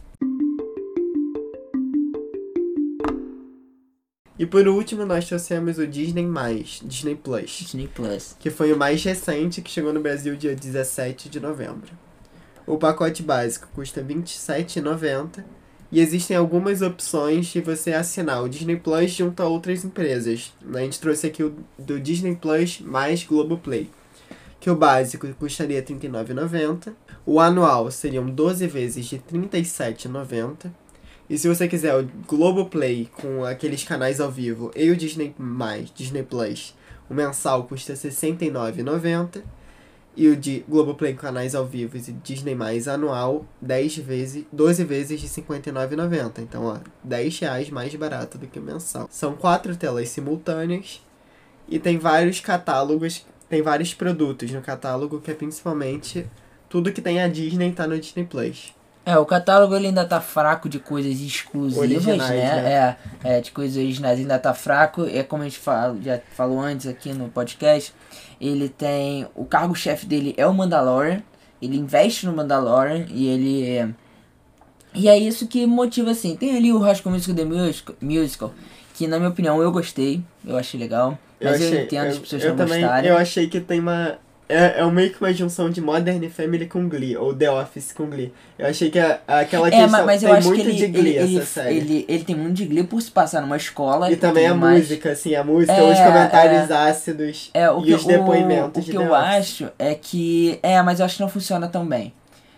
E 4.38 4.46
por 4.46 4.66
último, 4.66 5.04
nós 5.04 5.26
trouxemos 5.28 5.78
o 5.78 5.86
Disney+, 5.86 6.26
Disney 6.82 7.14
Plus. 7.14 7.50
Disney 7.50 7.86
Plus. 7.86 8.34
que 8.40 8.48
foi 8.48 8.72
o 8.72 8.76
mais 8.76 9.04
recente 9.04 9.60
que 9.60 9.70
chegou 9.70 9.92
no 9.92 10.00
Brasil 10.00 10.34
dia 10.34 10.56
17 10.56 11.28
de 11.28 11.38
novembro. 11.38 11.92
O 12.66 12.78
pacote 12.78 13.22
básico 13.22 13.68
custa 13.74 14.00
R$ 14.00 14.14
27,90 14.14 15.44
e 15.92 16.00
existem 16.00 16.36
algumas 16.36 16.82
opções 16.82 17.46
de 17.46 17.60
você 17.60 17.92
assinar 17.92 18.42
o 18.42 18.48
Disney 18.48 18.76
Plus 18.76 19.10
junto 19.10 19.42
a 19.42 19.46
outras 19.46 19.84
empresas. 19.84 20.52
A 20.72 20.78
gente 20.78 21.00
trouxe 21.00 21.26
aqui 21.26 21.42
o 21.42 21.54
do 21.78 21.98
Disney 21.98 22.36
Plus 22.36 22.80
mais 22.80 23.24
Globoplay. 23.24 23.90
Que 24.60 24.70
o 24.70 24.76
básico 24.76 25.26
custaria 25.34 25.80
R$ 25.80 25.86
39,90. 25.86 26.92
O 27.26 27.40
anual 27.40 27.90
seriam 27.90 28.26
12 28.26 28.66
vezes 28.68 29.06
de 29.06 29.16
R$ 29.16 29.22
37,90. 29.32 30.70
E 31.28 31.38
se 31.38 31.48
você 31.48 31.66
quiser 31.66 31.96
o 31.96 32.08
Globoplay 32.28 33.08
com 33.20 33.44
aqueles 33.44 33.82
canais 33.82 34.20
ao 34.20 34.30
vivo 34.30 34.70
e 34.76 34.90
o 34.90 34.96
Disney 34.96 35.34
Disney 35.94 36.22
Plus, 36.22 36.74
o 37.08 37.14
mensal 37.14 37.64
custa 37.64 37.94
R$ 37.94 37.98
69,90 37.98 39.42
e 40.16 40.28
o 40.28 40.36
de 40.36 40.64
Globoplay 40.68 41.14
com 41.14 41.20
canais 41.20 41.54
ao 41.54 41.64
vivo 41.64 41.96
e 41.96 42.00
Disney 42.00 42.54
mais 42.54 42.88
anual 42.88 43.44
10 43.60 43.98
vezes, 43.98 44.44
12 44.52 44.84
vezes 44.84 45.20
de 45.20 45.26
R$ 45.26 45.46
59,90. 45.46 46.38
Então, 46.38 46.64
ó, 46.64 46.78
10 47.04 47.38
reais 47.38 47.70
mais 47.70 47.94
barato 47.94 48.36
do 48.36 48.46
que 48.46 48.58
o 48.58 48.62
mensal. 48.62 49.08
São 49.10 49.34
quatro 49.34 49.76
telas 49.76 50.08
simultâneas 50.08 51.00
e 51.68 51.78
tem 51.78 51.98
vários 51.98 52.40
catálogos, 52.40 53.24
tem 53.48 53.62
vários 53.62 53.94
produtos 53.94 54.50
no 54.50 54.60
catálogo 54.60 55.20
que 55.20 55.30
é 55.30 55.34
principalmente 55.34 56.26
tudo 56.68 56.92
que 56.92 57.00
tem 57.00 57.20
a 57.20 57.28
Disney 57.28 57.72
tá 57.72 57.86
no 57.86 57.98
Disney 57.98 58.24
Plus. 58.24 58.74
É, 59.04 59.16
o 59.16 59.24
catálogo 59.24 59.74
ele 59.74 59.86
ainda 59.86 60.04
tá 60.04 60.20
fraco 60.20 60.68
de 60.68 60.78
coisas 60.78 61.20
exclusivas, 61.20 61.78
Originais, 61.78 62.30
né? 62.30 62.62
né? 62.62 62.96
É, 63.24 63.38
é, 63.38 63.40
de 63.40 63.50
coisas 63.50 63.76
originais 63.76 64.18
ainda 64.18 64.38
tá 64.38 64.52
fraco. 64.52 65.06
É 65.06 65.22
como 65.22 65.42
a 65.42 65.46
gente 65.46 65.58
fala, 65.58 65.96
já 66.02 66.20
falou 66.36 66.60
antes 66.60 66.86
aqui 66.86 67.12
no 67.12 67.28
podcast. 67.28 67.94
Ele 68.40 68.68
tem. 68.68 69.26
O 69.34 69.44
cargo-chefe 69.44 70.06
dele 70.06 70.34
é 70.36 70.46
o 70.46 70.54
Mandalorian. 70.54 71.22
Ele 71.60 71.76
investe 71.76 72.26
no 72.26 72.32
Mandalorian 72.32 73.06
e 73.10 73.26
ele. 73.26 73.94
E 74.94 75.08
é 75.08 75.18
isso 75.18 75.46
que 75.46 75.66
motiva 75.66 76.10
assim. 76.10 76.34
Tem 76.36 76.56
ali 76.56 76.72
o 76.72 76.78
High 76.78 76.96
School 76.96 77.12
Musical 77.12 77.36
The 77.36 77.44
Musical, 77.44 77.94
musical 78.00 78.54
que 79.00 79.06
na 79.06 79.16
minha 79.18 79.30
opinião 79.30 79.62
eu 79.62 79.72
gostei, 79.72 80.22
eu 80.46 80.58
achei 80.58 80.78
legal. 80.78 81.18
Mas 81.42 81.58
eu, 81.58 81.82
entendo 81.82 82.08
as 82.08 82.18
pessoas 82.18 82.44
eu 82.44 82.50
não 82.50 82.56
também, 82.58 82.82
gostarem. 82.82 83.10
Eu 83.10 83.16
achei 83.16 83.48
que 83.48 83.58
tem 83.58 83.80
uma. 83.80 84.18
É, 84.50 84.80
é 84.80 84.84
meio 84.90 85.10
que 85.10 85.20
uma 85.20 85.32
junção 85.32 85.70
de 85.70 85.80
Modern 85.80 86.28
Family 86.28 86.66
com 86.66 86.88
Glee, 86.88 87.16
ou 87.16 87.34
The 87.34 87.50
Office 87.50 87.92
com 87.92 88.06
Glee. 88.06 88.32
Eu 88.58 88.66
achei 88.66 88.90
que 88.90 88.98
a, 88.98 89.20
aquela 89.26 89.68
É, 89.68 89.70
questão 89.70 90.04
mas, 90.06 90.20
tem 90.20 90.42
muito 90.42 90.60
ele, 90.60 90.72
de 90.72 90.86
Glee 90.88 91.16
ele, 91.16 91.38
essa 91.38 91.46
série. 91.46 91.76
ele, 91.76 92.04
ele 92.08 92.24
tem 92.24 92.34
muito 92.36 92.54
de 92.54 92.66
Glee 92.66 92.84
por 92.84 93.00
se 93.00 93.10
passar 93.10 93.40
numa 93.40 93.56
escola 93.56 94.10
e 94.10 94.16
também 94.16 94.46
a 94.46 94.54
mais. 94.54 94.80
música, 94.88 95.12
assim, 95.12 95.34
a 95.34 95.44
música, 95.44 95.72
É, 95.72 95.82
os 95.82 95.98
comentários 95.98 96.70
ácidos 96.70 97.50
É, 97.54 97.70
o 97.70 97.80
e 97.80 97.84
que, 97.86 97.94
os 97.94 98.04
depoimentos 98.04 98.76
o, 98.76 98.80
o 98.80 98.84
de 98.84 98.90
que 98.90 98.98
The 98.98 99.04
eu 99.04 99.12
Office. 99.12 99.24
acho 99.28 99.68
é 99.78 99.94
que. 99.94 100.58
É, 100.62 100.82
mas 100.82 100.98
eu 101.00 101.06
acho 101.06 101.16
que 101.16 101.22
não 101.22 101.28
funciona 101.28 101.68
tão 101.68 101.86
bem. 101.86 102.12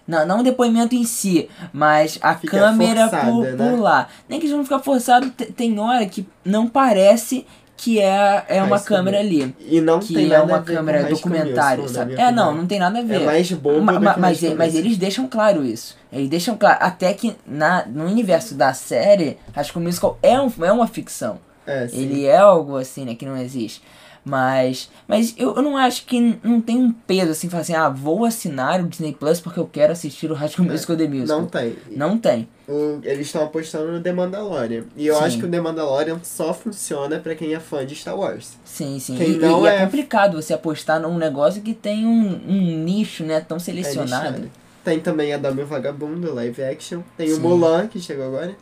Não, 0.06 0.26
não 0.26 0.40
o 0.40 0.42
depoimento 0.42 0.96
em 0.96 1.04
si, 1.04 1.48
mas 1.72 2.18
a 2.20 2.34
Fica 2.34 2.58
câmera 2.58 3.02
forçada, 3.08 3.30
por, 3.30 3.44
né? 3.44 3.56
por 3.70 3.78
lá. 3.78 4.08
Nem 4.28 4.40
que 4.40 4.46
eles 4.46 4.54
vão 4.54 4.64
ficar 4.64 4.80
forçado, 4.80 5.30
te- 5.30 5.46
tem 5.52 5.78
hora 5.78 6.04
que 6.06 6.26
não 6.44 6.66
parece 6.68 7.46
que 7.82 7.98
é, 7.98 8.44
é 8.48 8.62
uma 8.62 8.78
câmera 8.78 9.18
ali. 9.18 9.52
E 9.58 9.80
não 9.80 9.98
Que 9.98 10.14
tem 10.14 10.26
é 10.26 10.28
nada 10.28 10.44
uma 10.44 10.56
a 10.58 10.60
ver 10.60 10.74
câmera 10.76 11.04
documentário, 11.04 11.82
na 11.82 11.88
sabe? 11.88 12.14
É, 12.14 12.30
não, 12.30 12.54
não 12.54 12.64
tem 12.64 12.78
nada 12.78 13.00
a 13.00 13.02
ver. 13.02 13.22
É 13.22 13.24
mais 13.26 13.50
bobo 13.50 13.80
Ma- 13.82 13.98
ma- 13.98 14.14
que 14.14 14.20
mas, 14.20 14.38
School 14.38 14.54
mas 14.56 14.74
eles 14.76 14.96
deixam 14.96 15.26
claro 15.26 15.64
isso. 15.64 15.96
Eles 16.12 16.28
deixam 16.28 16.56
claro, 16.56 16.78
até 16.80 17.12
que 17.12 17.34
na, 17.44 17.84
no 17.86 18.04
universo 18.04 18.54
da 18.54 18.72
série, 18.72 19.36
High 19.52 19.64
School 19.64 19.82
Musical 19.82 20.16
é, 20.22 20.40
um, 20.40 20.52
é 20.62 20.70
uma 20.70 20.86
ficção. 20.86 21.40
É, 21.66 21.88
sim. 21.88 22.02
Ele 22.02 22.24
é 22.24 22.36
algo 22.36 22.76
assim, 22.76 23.04
né, 23.04 23.16
que 23.16 23.26
não 23.26 23.36
existe. 23.36 23.82
Mas, 24.24 24.88
mas 25.08 25.34
eu, 25.36 25.56
eu 25.56 25.62
não 25.62 25.76
acho 25.76 26.06
que 26.06 26.38
não 26.44 26.60
tem 26.60 26.76
um 26.78 26.92
peso 26.92 27.32
assim, 27.32 27.48
falar 27.48 27.62
assim, 27.62 27.74
ah, 27.74 27.88
vou 27.88 28.24
assinar 28.24 28.80
o 28.80 28.86
Disney 28.86 29.12
Plus 29.12 29.40
porque 29.40 29.58
eu 29.58 29.66
quero 29.66 29.92
assistir 29.92 30.30
o 30.30 30.34
High 30.34 30.48
School 30.48 30.68
Musical 30.68 30.96
The 30.96 31.08
Musical. 31.08 31.38
É, 31.38 31.40
Não 31.40 31.46
tem. 31.48 31.76
Não 31.96 32.18
tem. 32.18 32.48
O- 32.72 33.00
eles 33.04 33.26
estão 33.26 33.44
apostando 33.44 33.92
no 33.92 34.00
The 34.00 34.12
Mandalorian. 34.12 34.84
E 34.96 35.06
eu 35.06 35.16
Sim. 35.16 35.24
acho 35.24 35.38
que 35.38 35.44
o 35.44 35.50
The 35.50 35.60
Mandalorian 35.60 36.18
só 36.22 36.54
funciona 36.54 37.18
pra 37.18 37.34
quem 37.34 37.54
é 37.54 37.60
fã 37.60 37.84
de 37.84 37.94
Star 37.94 38.16
Wars. 38.18 38.56
Sim, 38.64 38.98
sim. 38.98 39.16
Quem 39.16 39.32
E, 39.32 39.36
não 39.38 39.64
e 39.64 39.68
é... 39.68 39.76
é- 39.76 39.84
complicado 39.84 40.40
você 40.40 40.54
apostar 40.54 41.00
num 41.00 41.18
negócio 41.18 41.60
que 41.62 41.74
tem 41.74 42.06
um, 42.06 42.40
um 42.48 42.78
nicho, 42.84 43.24
né, 43.24 43.40
tão 43.40 43.56
É 43.58 43.60
selecionado. 43.60 44.26
lixado. 44.26 44.50
Tem 44.84 44.98
também 44.98 45.32
a 45.32 45.38
o 45.38 45.66
Vagabundo, 45.66 46.34
live 46.34 46.62
action. 46.64 47.02
Tem 47.16 47.28
Sim. 47.28 47.34
o 47.34 47.40
Mulan, 47.40 47.86
que 47.86 48.00
chegou 48.00 48.26
agora. 48.26 48.56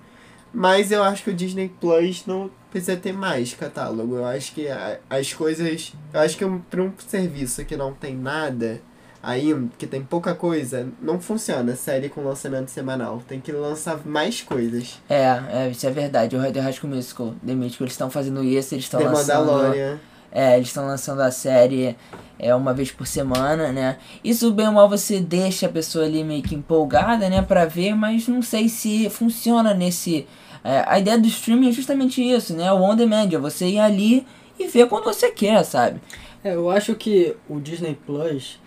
Mas 0.52 0.90
eu 0.90 1.02
acho 1.02 1.22
que 1.24 1.30
o 1.30 1.34
Disney 1.34 1.70
Plus 1.80 2.24
não 2.26 2.50
precisa 2.70 2.96
ter 2.96 3.12
mais 3.12 3.54
catálogo. 3.54 4.16
Eu 4.16 4.26
acho 4.26 4.52
que 4.52 4.66
as 5.08 5.32
coisas. 5.32 5.92
Eu 6.12 6.20
acho 6.20 6.36
que 6.36 6.44
um, 6.44 6.58
pra 6.58 6.82
um 6.82 6.92
serviço 7.06 7.64
que 7.64 7.76
não 7.76 7.94
tem 7.94 8.14
nada 8.16 8.80
ainda, 9.22 9.68
que 9.78 9.86
tem 9.86 10.02
pouca 10.02 10.34
coisa, 10.34 10.88
não 11.00 11.20
funciona 11.20 11.76
série 11.76 12.08
com 12.08 12.22
lançamento 12.22 12.68
semanal. 12.68 13.22
Tem 13.26 13.40
que 13.40 13.52
lançar 13.52 14.00
mais 14.06 14.40
coisas. 14.42 15.00
É, 15.08 15.40
é, 15.52 15.68
isso 15.70 15.86
é 15.86 15.90
verdade. 15.90 16.36
O 16.36 16.52
The 16.52 16.60
High 16.60 16.72
School 16.72 16.94
Musical, 16.94 17.34
The 17.46 17.54
Musical, 17.54 17.84
eles 17.84 17.94
estão 17.94 18.10
fazendo 18.10 18.42
isso, 18.42 18.74
eles 18.74 18.84
estão 18.84 19.02
lançando... 19.02 19.46
Mandalorian. 19.46 19.98
É, 20.32 20.54
eles 20.56 20.68
estão 20.68 20.86
lançando 20.86 21.22
a 21.22 21.32
série 21.32 21.96
é, 22.38 22.54
uma 22.54 22.72
vez 22.72 22.92
por 22.92 23.04
semana, 23.04 23.72
né? 23.72 23.98
Isso 24.22 24.52
bem 24.52 24.68
ou 24.68 24.72
mal 24.72 24.88
você 24.88 25.18
deixa 25.18 25.66
a 25.66 25.68
pessoa 25.68 26.04
ali 26.04 26.22
meio 26.22 26.40
que 26.40 26.54
empolgada, 26.54 27.28
né, 27.28 27.42
pra 27.42 27.64
ver, 27.64 27.96
mas 27.96 28.28
não 28.28 28.40
sei 28.40 28.68
se 28.68 29.10
funciona 29.10 29.74
nesse. 29.74 30.28
é, 30.62 30.84
a 30.86 31.00
ideia 31.00 31.18
do 31.18 31.26
streaming 31.26 31.70
é 31.70 31.72
justamente 31.72 32.22
isso, 32.22 32.54
né? 32.54 32.72
O 32.72 32.80
on 32.80 32.94
demand, 32.94 33.28
é 33.32 33.38
você 33.38 33.66
ir 33.66 33.80
ali 33.80 34.24
e 34.56 34.68
ver 34.68 34.86
quando 34.86 35.02
você 35.02 35.32
quer, 35.32 35.64
sabe? 35.64 36.00
É, 36.44 36.54
eu 36.54 36.70
acho 36.70 36.94
que 36.94 37.34
o 37.48 37.58
Disney 37.58 37.98
Plus, 38.06 38.59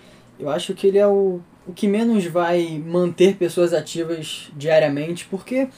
eu 0.44 0.50
acho 0.50 0.74
que 0.74 0.88
ele 0.88 0.98
é 0.98 1.08
o, 1.08 1.40
o 1.66 1.74
que 1.74 1.88
menos 1.88 2.26
vai 2.26 2.84
manter 2.86 3.36
pessoas 3.36 3.74
ativas 3.74 4.52
diariamente, 4.56 5.26
porque, 5.30 5.70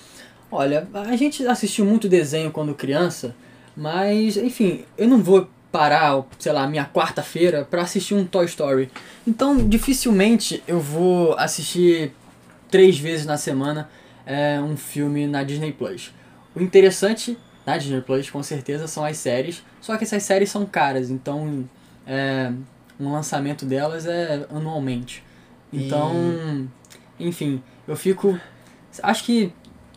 olha, 0.51 0.87
a 0.93 1.15
gente 1.15 1.45
assistiu 1.45 1.85
muito 1.85 2.09
desenho 2.09 2.51
quando 2.51 2.73
criança, 2.73 3.35
mas, 3.77 4.37
enfim, 4.37 4.83
eu 4.97 5.07
não 5.07 5.21
vou 5.21 5.47
parar, 5.71 6.23
sei 6.39 6.51
lá, 6.51 6.67
minha 6.67 6.85
quarta-feira 6.85 7.67
pra 7.69 7.83
assistir 7.83 8.15
um 8.15 8.25
Toy 8.25 8.45
Story. 8.45 8.89
Então, 9.27 9.57
dificilmente 9.67 10.63
eu 10.67 10.79
vou 10.79 11.37
assistir 11.37 12.11
três 12.71 12.97
vezes 12.97 13.25
na 13.25 13.37
semana 13.37 13.89
é, 14.25 14.59
um 14.59 14.75
filme 14.75 15.27
na 15.27 15.43
Disney 15.43 15.73
Plus. 15.73 16.11
O 16.55 16.61
interessante 16.61 17.37
na 17.65 17.77
Disney 17.77 18.01
Plus, 18.01 18.29
com 18.29 18.41
certeza, 18.41 18.87
são 18.87 19.05
as 19.05 19.17
séries. 19.17 19.61
Só 19.81 19.95
que 19.97 20.05
essas 20.05 20.23
séries 20.23 20.49
são 20.49 20.65
caras, 20.65 21.11
então 21.11 21.69
é, 22.07 22.51
um 22.99 23.11
lançamento 23.11 23.65
delas 23.65 24.05
é 24.05 24.45
anualmente. 24.49 25.23
Então, 25.71 26.13
enfim, 27.19 27.61
eu 27.87 27.95
fico. 27.95 28.39
Acho 29.03 29.23
que 29.23 29.51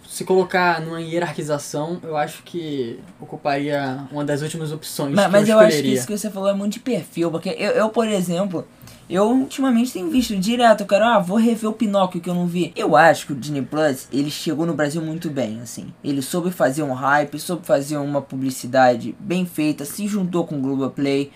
se 0.08 0.24
colocar 0.24 0.80
numa 0.80 1.00
hierarquização, 1.00 2.00
eu 2.02 2.16
acho 2.16 2.42
que 2.42 2.98
ocuparia 3.20 4.06
uma 4.10 4.24
das 4.24 4.40
últimas 4.40 4.72
opções. 4.72 5.14
Mas, 5.14 5.26
que 5.26 5.32
mas 5.32 5.48
eu, 5.48 5.54
eu 5.54 5.60
acho 5.60 5.82
que 5.82 5.88
isso 5.88 6.06
que 6.06 6.16
você 6.16 6.30
falou 6.30 6.48
é 6.48 6.54
muito 6.54 6.74
de 6.74 6.80
perfil, 6.80 7.30
porque 7.30 7.50
eu, 7.50 7.72
eu, 7.72 7.88
por 7.90 8.08
exemplo, 8.08 8.66
eu 9.08 9.24
ultimamente 9.24 9.92
tenho 9.92 10.10
visto 10.10 10.34
direto, 10.36 10.80
eu 10.80 10.86
quero, 10.86 11.04
ah, 11.04 11.18
vou 11.18 11.36
rever 11.36 11.68
o 11.68 11.74
Pinóquio 11.74 12.22
que 12.22 12.28
eu 12.28 12.34
não 12.34 12.46
vi. 12.46 12.72
Eu 12.74 12.96
acho 12.96 13.26
que 13.26 13.32
o 13.32 13.36
Disney 13.36 13.62
Plus, 13.62 14.08
ele 14.10 14.30
chegou 14.30 14.64
no 14.64 14.72
Brasil 14.72 15.02
muito 15.02 15.28
bem, 15.28 15.60
assim. 15.60 15.92
Ele 16.02 16.22
soube 16.22 16.50
fazer 16.50 16.82
um 16.82 16.94
hype, 16.94 17.38
soube 17.38 17.66
fazer 17.66 17.98
uma 17.98 18.22
publicidade 18.22 19.14
bem 19.20 19.44
feita, 19.44 19.84
se 19.84 20.06
juntou 20.08 20.46
com 20.46 20.56
o 20.56 20.60
Globoplay, 20.60 21.30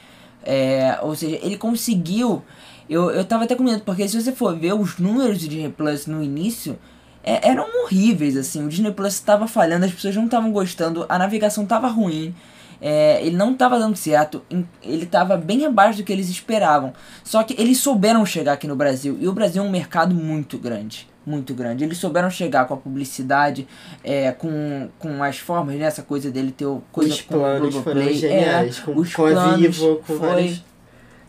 é, 0.45 0.99
ou 1.03 1.15
seja, 1.15 1.39
ele 1.43 1.57
conseguiu... 1.57 2.43
Eu, 2.91 3.11
eu 3.11 3.25
tava 3.25 3.45
até 3.45 3.55
com 3.55 3.63
medo, 3.63 3.83
porque 3.85 4.07
se 4.07 4.21
você 4.21 4.33
for 4.33 4.57
ver 4.59 4.75
os 4.75 4.99
números 4.99 5.39
do 5.39 5.49
Disney 5.49 5.71
Plus 5.71 6.07
no 6.07 6.23
início, 6.23 6.79
é, 7.23 7.49
eram 7.49 7.65
horríveis, 7.85 8.37
assim. 8.37 8.65
O 8.65 8.69
Disney 8.69 8.93
Plus 8.93 9.15
estava 9.15 9.47
falhando, 9.47 9.87
as 9.87 9.93
pessoas 9.93 10.17
não 10.17 10.25
estavam 10.27 10.53
gostando, 10.53 11.07
a 11.09 11.19
navegação 11.19 11.65
estava 11.65 11.89
ruim. 11.89 12.35
É, 12.81 13.25
ele 13.25 13.37
não 13.37 13.53
estava 13.53 13.79
dando 13.79 13.97
certo, 13.97 14.43
ele 14.83 15.05
estava 15.05 15.37
bem 15.37 15.65
abaixo 15.65 15.99
do 15.99 16.05
que 16.05 16.13
eles 16.13 16.29
esperavam. 16.29 16.93
Só 17.23 17.43
que 17.45 17.55
eles 17.57 17.79
souberam 17.79 18.27
chegar 18.27 18.55
aqui 18.55 18.67
no 18.67 18.75
Brasil, 18.75 19.17
e 19.21 19.29
o 19.29 19.33
Brasil 19.33 19.63
é 19.63 19.67
um 19.67 19.71
mercado 19.71 20.15
muito 20.15 20.59
grande. 20.59 21.09
Muito 21.25 21.55
grande. 21.55 21.85
Eles 21.85 21.99
souberam 21.99 22.31
chegar 22.31 22.67
com 22.67 22.75
a 22.75 22.77
publicidade, 22.77 23.67
é, 24.03 24.33
com, 24.33 24.89
com 24.99 25.23
as 25.23 25.39
formas, 25.39 25.77
né? 25.77 25.85
Essa 25.85 26.03
coisa 26.03 26.31
dele 26.31 26.51
ter 26.51 26.67
coisa 26.91 27.15
os 27.15 27.21
com 27.21 27.35
o 27.35 27.39
planos 27.39 27.75
foram 27.75 27.83
Globoplay. 28.01 28.15
geniais. 28.15 28.79
É, 28.79 28.83
com, 28.83 28.99
os 28.99 29.15
com 29.15 29.27
a 29.27 29.31
planos 29.31 29.61
Vivo, 29.61 30.03
com 30.07 30.19
foi-. 30.19 30.61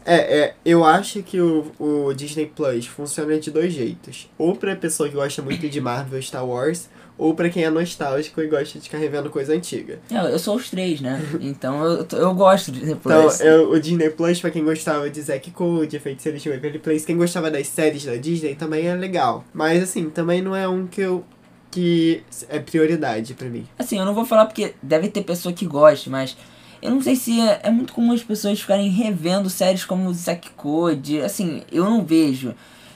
É, 0.05 0.15
é, 0.15 0.55
eu 0.65 0.83
acho 0.83 1.23
que 1.23 1.39
o, 1.39 1.71
o 1.79 2.13
Disney 2.13 2.45
Plus 2.45 2.85
funciona 2.85 3.39
de 3.39 3.49
dois 3.51 3.71
jeitos. 3.73 4.29
Ou 4.37 4.55
pra 4.55 4.75
pessoa 4.75 5.07
que 5.07 5.15
gosta 5.15 5.41
muito 5.41 5.69
de 5.69 5.79
Marvel 5.79 6.19
e 6.19 6.23
Star 6.23 6.45
Wars, 6.45 6.89
ou 7.17 7.33
pra 7.35 7.49
quem 7.49 7.63
é 7.63 7.69
nostálgico 7.69 8.41
e 8.41 8.47
gosta 8.47 8.79
de 8.79 8.85
ficar 8.85 8.97
revendo 8.97 9.29
coisa 9.29 9.53
antiga. 9.53 9.99
É, 10.11 10.33
eu 10.33 10.39
sou 10.39 10.55
os 10.55 10.69
três, 10.69 10.99
né? 11.01 11.21
Então 11.39 11.83
eu, 11.85 12.07
eu 12.13 12.33
gosto 12.33 12.71
de 12.71 12.79
Disney 12.79 12.95
Então, 12.99 13.21
Plus. 13.21 13.39
eu, 13.41 13.69
o 13.71 13.79
Disney 13.79 14.09
Plus, 14.09 14.41
pra 14.41 14.49
quem 14.51 14.63
gostava 14.63 15.09
de 15.09 15.21
Zack 15.21 15.51
Code, 15.51 15.99
Feiticeiro 15.99 16.37
de 16.37 16.49
Waverly 16.49 16.79
Place, 16.79 17.05
quem 17.05 17.15
gostava 17.17 17.49
das 17.51 17.67
séries 17.67 18.05
da 18.05 18.15
Disney 18.15 18.55
também 18.55 18.87
é 18.87 18.95
legal. 18.95 19.43
Mas, 19.53 19.81
assim, 19.83 20.09
também 20.09 20.41
não 20.41 20.55
é 20.55 20.67
um 20.67 20.87
que 20.87 21.01
eu... 21.01 21.23
que 21.71 22.23
é 22.49 22.59
prioridade 22.59 23.33
pra 23.33 23.47
mim. 23.47 23.65
Assim, 23.77 23.97
eu 23.99 24.05
não 24.05 24.13
vou 24.13 24.25
falar 24.25 24.45
porque 24.45 24.73
deve 24.81 25.07
ter 25.09 25.21
pessoa 25.23 25.53
que 25.53 25.65
goste, 25.65 26.09
mas 26.09 26.35
eu 26.81 26.91
não 26.91 27.01
sei 27.01 27.15
se 27.15 27.39
é, 27.39 27.61
é 27.63 27.71
muito 27.71 27.93
comum 27.93 28.11
as 28.11 28.23
pessoas 28.23 28.59
ficarem 28.59 28.89
revendo 28.89 29.49
séries 29.49 29.85
como 29.85 30.13
Zack 30.13 30.49
Code. 30.51 31.21
Assim, 31.21 31.61
eu 31.71 31.85
não 31.85 32.03
vejo. 32.03 32.53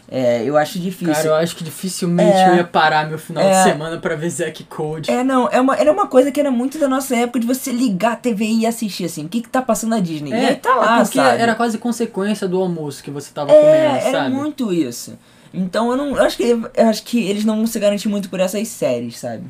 É, 0.10 0.42
eu 0.44 0.56
acho 0.56 0.80
difícil. 0.80 1.14
Cara, 1.14 1.28
eu 1.28 1.36
acho 1.36 1.56
que 1.56 1.64
dificilmente 1.66 2.38
É. 2.38 2.50
eu 2.50 2.56
ia 2.56 2.64
parar 2.64 3.08
meu 3.10 3.18
final 3.20 3.44
É. 3.44 3.52
de 3.52 3.64
semana 3.70 3.98
pra 3.98 4.16
ver 4.16 4.30
Zack 4.30 4.64
Code. 4.64 5.12
É, 5.12 5.24
não, 5.24 5.50
é 5.50 5.60
uma, 5.60 5.76
era 5.76 5.92
uma 5.92 6.08
coisa 6.08 6.32
que 6.32 6.40
era 6.40 6.50
muito 6.50 6.78
da 6.80 6.88
nossa 6.88 7.16
época 7.16 7.40
de 7.42 7.46
você 7.48 7.72
ligar 7.72 8.14
a 8.14 8.16
TV 8.16 8.46
e 8.46 8.66
assistir, 8.66 9.04
assim, 9.06 9.26
o 9.26 9.30
que 9.30 9.42
que 9.42 9.50
tá 9.50 9.62
passando 9.62 9.90
na 9.90 10.00
Disney? 10.00 10.32
e 10.32 10.34
aí 10.34 10.56
tá 10.56 10.74
lá, 10.76 11.00
é 11.00 11.04
porque 11.04 11.18
sabe? 11.18 11.42
era 11.42 11.56
quase 11.56 11.78
consequência 11.78 12.48
do 12.48 12.62
almoço 12.62 13.04
que 13.04 13.12
você 13.12 13.32
tava 13.34 13.52
É, 13.52 13.60
comendo, 13.60 14.08
era 14.08 14.12
sabe? 14.20 14.34
muito 14.36 14.72
isso. 14.74 15.18
Então 15.54 15.92
eu 15.92 15.98
não. 15.98 16.16
Eu 16.16 16.24
acho 16.24 16.38
que, 16.38 16.44
eu 16.44 16.70
acho 16.90 17.04
que 17.04 17.28
eles 17.28 17.44
não 17.44 17.58
vão 17.58 17.68
se 17.68 17.78
garantir 17.80 18.08
muito 18.10 18.30
por 18.30 18.40
essas 18.40 18.68
séries, 18.68 19.18
sabe? 19.18 19.44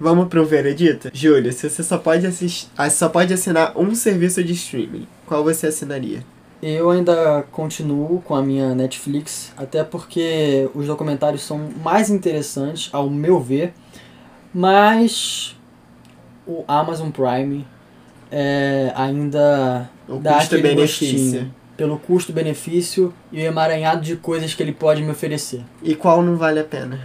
Vamos 0.00 0.28
pro 0.28 0.44
veredito? 0.44 1.10
Júlio, 1.12 1.52
se 1.52 1.68
você 1.68 1.82
só 1.82 1.98
pode, 1.98 2.26
assistir, 2.26 2.68
só 2.90 3.08
pode 3.08 3.34
assinar 3.34 3.76
um 3.76 3.94
serviço 3.94 4.42
de 4.44 4.52
streaming, 4.52 5.06
qual 5.26 5.42
você 5.42 5.66
assinaria? 5.66 6.24
Eu 6.62 6.90
ainda 6.90 7.44
continuo 7.52 8.20
com 8.22 8.34
a 8.34 8.42
minha 8.42 8.74
Netflix, 8.74 9.52
até 9.56 9.84
porque 9.84 10.68
os 10.74 10.86
documentários 10.86 11.42
são 11.42 11.70
mais 11.82 12.10
interessantes, 12.10 12.90
ao 12.92 13.08
meu 13.08 13.40
ver, 13.40 13.72
mas 14.52 15.56
o 16.46 16.64
Amazon 16.66 17.10
Prime 17.10 17.64
é, 18.30 18.92
ainda 18.94 19.88
O 20.08 20.16
dá 20.16 20.38
aquele 20.38 20.74
gostinho, 20.74 21.52
pelo 21.76 21.98
custo-benefício 21.98 23.14
e 23.30 23.40
o 23.40 23.44
emaranhado 23.44 24.02
de 24.02 24.16
coisas 24.16 24.54
que 24.54 24.62
ele 24.62 24.72
pode 24.72 25.02
me 25.02 25.10
oferecer. 25.10 25.62
E 25.82 25.94
qual 25.94 26.22
não 26.22 26.36
vale 26.36 26.58
a 26.58 26.64
pena? 26.64 27.00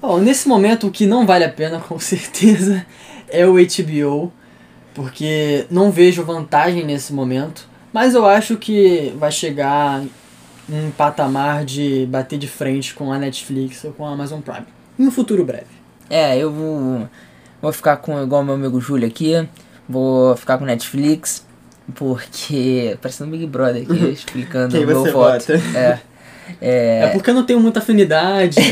Bom, 0.00 0.18
nesse 0.18 0.48
momento 0.48 0.86
o 0.86 0.90
que 0.90 1.06
não 1.06 1.26
vale 1.26 1.44
a 1.44 1.48
pena 1.48 1.78
com 1.86 1.98
certeza 1.98 2.84
é 3.28 3.46
o 3.46 3.54
HBO, 3.54 4.32
porque 4.94 5.66
não 5.70 5.90
vejo 5.90 6.24
vantagem 6.24 6.84
nesse 6.84 7.12
momento, 7.12 7.68
mas 7.92 8.14
eu 8.14 8.26
acho 8.26 8.56
que 8.56 9.12
vai 9.18 9.30
chegar 9.30 10.02
um 10.68 10.90
patamar 10.92 11.64
de 11.64 12.06
bater 12.08 12.38
de 12.38 12.48
frente 12.48 12.94
com 12.94 13.12
a 13.12 13.18
Netflix 13.18 13.84
ou 13.84 13.92
com 13.92 14.06
a 14.06 14.12
Amazon 14.12 14.40
Prime, 14.40 14.66
em 14.98 15.06
um 15.06 15.10
futuro 15.10 15.44
breve. 15.44 15.80
É, 16.10 16.36
eu 16.36 16.50
vou. 16.52 17.08
Vou 17.62 17.72
ficar 17.72 17.98
com 17.98 18.20
igual 18.20 18.42
meu 18.42 18.54
amigo 18.54 18.80
Júlio 18.80 19.06
aqui. 19.06 19.46
Vou 19.88 20.36
ficar 20.36 20.58
com 20.58 20.64
Netflix. 20.64 21.46
Porque. 21.94 22.98
Parecendo 23.00 23.28
um 23.28 23.32
Big 23.32 23.46
Brother 23.46 23.82
aqui, 23.82 24.06
explicando 24.08 24.74
Quem 24.74 24.84
o 24.84 24.86
meu 24.88 25.04
voto. 25.04 25.12
vota? 25.12 26.00
É. 26.60 27.00
É, 27.04 27.08
porque 27.08 27.30
eu 27.30 27.34
não 27.34 27.44
tenho 27.44 27.60
muita 27.60 27.80
afinidade. 27.80 28.56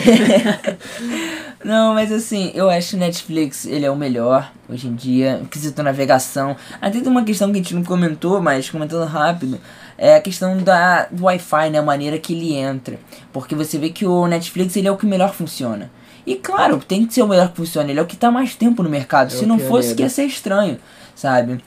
Não, 1.64 1.92
mas 1.92 2.12
assim, 2.12 2.52
eu 2.54 2.70
acho 2.70 2.90
que 2.90 2.96
o 2.96 2.98
Netflix 3.00 3.66
ele 3.66 3.84
é 3.84 3.90
o 3.90 3.96
melhor 3.96 4.50
hoje 4.68 4.86
em 4.86 4.94
dia, 4.94 5.42
quesito 5.50 5.82
navegação. 5.82 6.56
Até 6.80 7.00
tem 7.00 7.08
uma 7.08 7.24
questão 7.24 7.50
que 7.50 7.58
a 7.58 7.62
gente 7.62 7.74
não 7.74 7.82
comentou, 7.82 8.40
mas 8.40 8.70
comentando 8.70 9.04
rápido, 9.04 9.60
é 9.96 10.14
a 10.14 10.20
questão 10.20 10.56
da, 10.58 11.06
do 11.10 11.24
Wi-Fi, 11.24 11.70
né? 11.70 11.78
A 11.78 11.82
maneira 11.82 12.16
que 12.18 12.32
ele 12.32 12.54
entra. 12.54 12.98
Porque 13.32 13.56
você 13.56 13.76
vê 13.76 13.90
que 13.90 14.06
o 14.06 14.26
Netflix 14.28 14.76
ele 14.76 14.86
é 14.86 14.90
o 14.92 14.96
que 14.96 15.04
melhor 15.04 15.34
funciona. 15.34 15.90
E 16.24 16.36
claro, 16.36 16.78
tem 16.78 17.04
que 17.04 17.14
ser 17.14 17.22
o 17.22 17.28
melhor 17.28 17.48
que 17.50 17.56
funciona, 17.56 17.90
ele 17.90 17.98
é 17.98 18.02
o 18.02 18.06
que 18.06 18.16
tá 18.16 18.30
mais 18.30 18.54
tempo 18.54 18.82
no 18.82 18.88
mercado. 18.88 19.28
É 19.28 19.30
Se 19.30 19.44
não 19.44 19.56
pioneiro. 19.56 19.68
fosse, 19.68 19.94
que 19.94 20.02
ia 20.02 20.08
ser 20.08 20.24
estranho, 20.24 20.78
sabe? 21.14 21.60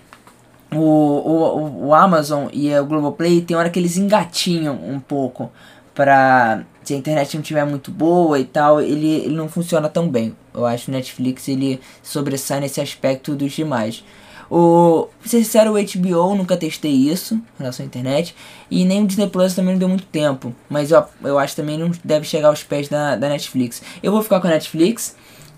O, 0.74 0.78
o, 0.80 1.88
o 1.88 1.94
Amazon 1.94 2.48
e 2.54 2.74
o 2.74 2.86
Globoplay 2.86 3.42
tem 3.42 3.58
hora 3.58 3.70
que 3.70 3.78
eles 3.78 3.98
engatinham 3.98 4.76
um 4.76 5.02
pouco 5.02 5.52
pra 5.94 6.64
se 6.84 6.94
a 6.94 6.98
internet 6.98 7.36
não 7.36 7.44
tiver 7.44 7.66
muito 7.66 7.92
boa 7.92 8.40
e 8.40 8.46
tal, 8.46 8.82
ele, 8.82 9.08
ele 9.08 9.36
não 9.36 9.48
funciona 9.48 9.88
tão 9.88 10.10
bem. 10.10 10.36
Eu 10.54 10.66
acho 10.66 10.86
que 10.86 10.92
o 10.92 10.94
Netflix 10.94 11.48
ele 11.48 11.80
sobressai 12.02 12.60
nesse 12.60 12.82
aspecto 12.82 13.36
dos 13.36 13.52
demais. 13.52 14.04
O, 14.50 15.08
pra 15.20 15.30
ser 15.30 15.38
sincero, 15.44 15.72
o 15.72 15.82
HBO 15.82 16.36
nunca 16.36 16.58
testei 16.58 16.92
isso 16.92 17.36
em 17.36 17.44
relação 17.60 17.86
à 17.86 17.88
internet. 17.88 18.36
E 18.70 18.84
nem 18.84 19.04
o 19.04 19.08
Disney 19.08 19.30
Plus 19.30 19.54
também 19.54 19.74
não 19.74 19.80
deu 19.80 19.88
muito 19.88 20.06
tempo. 20.08 20.54
Mas 20.70 20.92
eu, 20.92 21.04
eu 21.24 21.40
acho 21.40 21.56
também 21.56 21.78
não 21.78 21.90
deve 22.04 22.26
chegar 22.26 22.50
aos 22.50 22.62
pés 22.62 22.90
da, 22.90 23.16
da 23.16 23.30
Netflix. 23.30 23.82
Eu 24.04 24.12
vou 24.12 24.22
ficar 24.22 24.42
com 24.42 24.48
a 24.48 24.50
Netflix. 24.50 25.16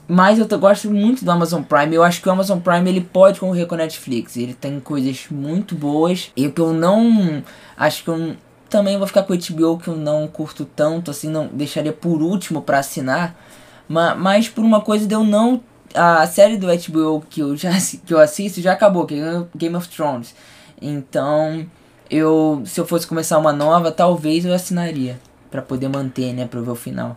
Mas 0.08 0.38
eu 0.38 0.60
gosto 0.60 0.92
muito 0.92 1.26
do 1.26 1.32
Amazon 1.32 1.64
Prime. 1.64 1.96
Eu 1.96 2.04
acho 2.04 2.22
que 2.22 2.28
o 2.28 2.32
Amazon 2.32 2.60
Prime 2.60 2.88
ele 2.88 3.02
pode 3.02 3.40
concorrer 3.40 3.66
com 3.66 3.74
a 3.74 3.80
Netflix. 3.80 4.38
Ele 4.38 4.54
tem 4.54 4.80
coisas 4.80 5.26
muito 5.32 5.74
boas. 5.74 6.32
E 6.38 6.46
o 6.46 6.52
que 6.52 6.62
eu 6.62 6.72
não. 6.72 7.42
Acho 7.76 8.04
que 8.04 8.10
eu 8.10 8.36
também 8.74 8.98
vou 8.98 9.08
ficar 9.08 9.24
com 9.24 9.34
o 9.34 9.38
HBO 9.38 9.78
que 9.78 9.88
eu 9.88 9.96
não 9.96 10.28
curto 10.28 10.66
tanto. 10.66 11.12
Assim, 11.12 11.30
não 11.30 11.48
deixaria 11.48 11.94
por 11.94 12.22
último 12.22 12.62
pra 12.62 12.80
assinar. 12.80 13.36
Ma- 13.88 14.16
Mas 14.16 14.50
por 14.50 14.64
uma 14.66 14.82
coisa 14.82 15.06
de 15.08 15.14
eu 15.16 15.24
não. 15.24 15.62
A 15.96 16.26
série 16.26 16.58
do 16.58 16.68
HBO 16.68 17.22
que 17.30 17.40
eu 17.42 17.56
já 17.56 17.72
que 18.06 18.14
eu 18.14 18.20
assisto 18.20 18.60
já 18.62 18.74
acabou, 18.74 19.06
que 19.06 19.14
é 19.20 19.44
Game 19.56 19.76
of 19.76 19.88
Thrones. 19.88 20.34
Então, 20.82 21.66
eu 22.10 22.64
se 22.66 22.80
eu 22.80 22.86
fosse 22.86 23.06
começar 23.08 23.38
uma 23.38 23.54
nova, 23.54 23.92
talvez 23.92 24.44
eu 24.46 24.54
assinaria 24.54 25.20
Pra 25.52 25.62
poder 25.62 25.88
manter, 25.88 26.34
né, 26.34 26.48
pra 26.48 26.60
ver 26.62 26.72
o 26.72 26.76
final. 26.76 27.16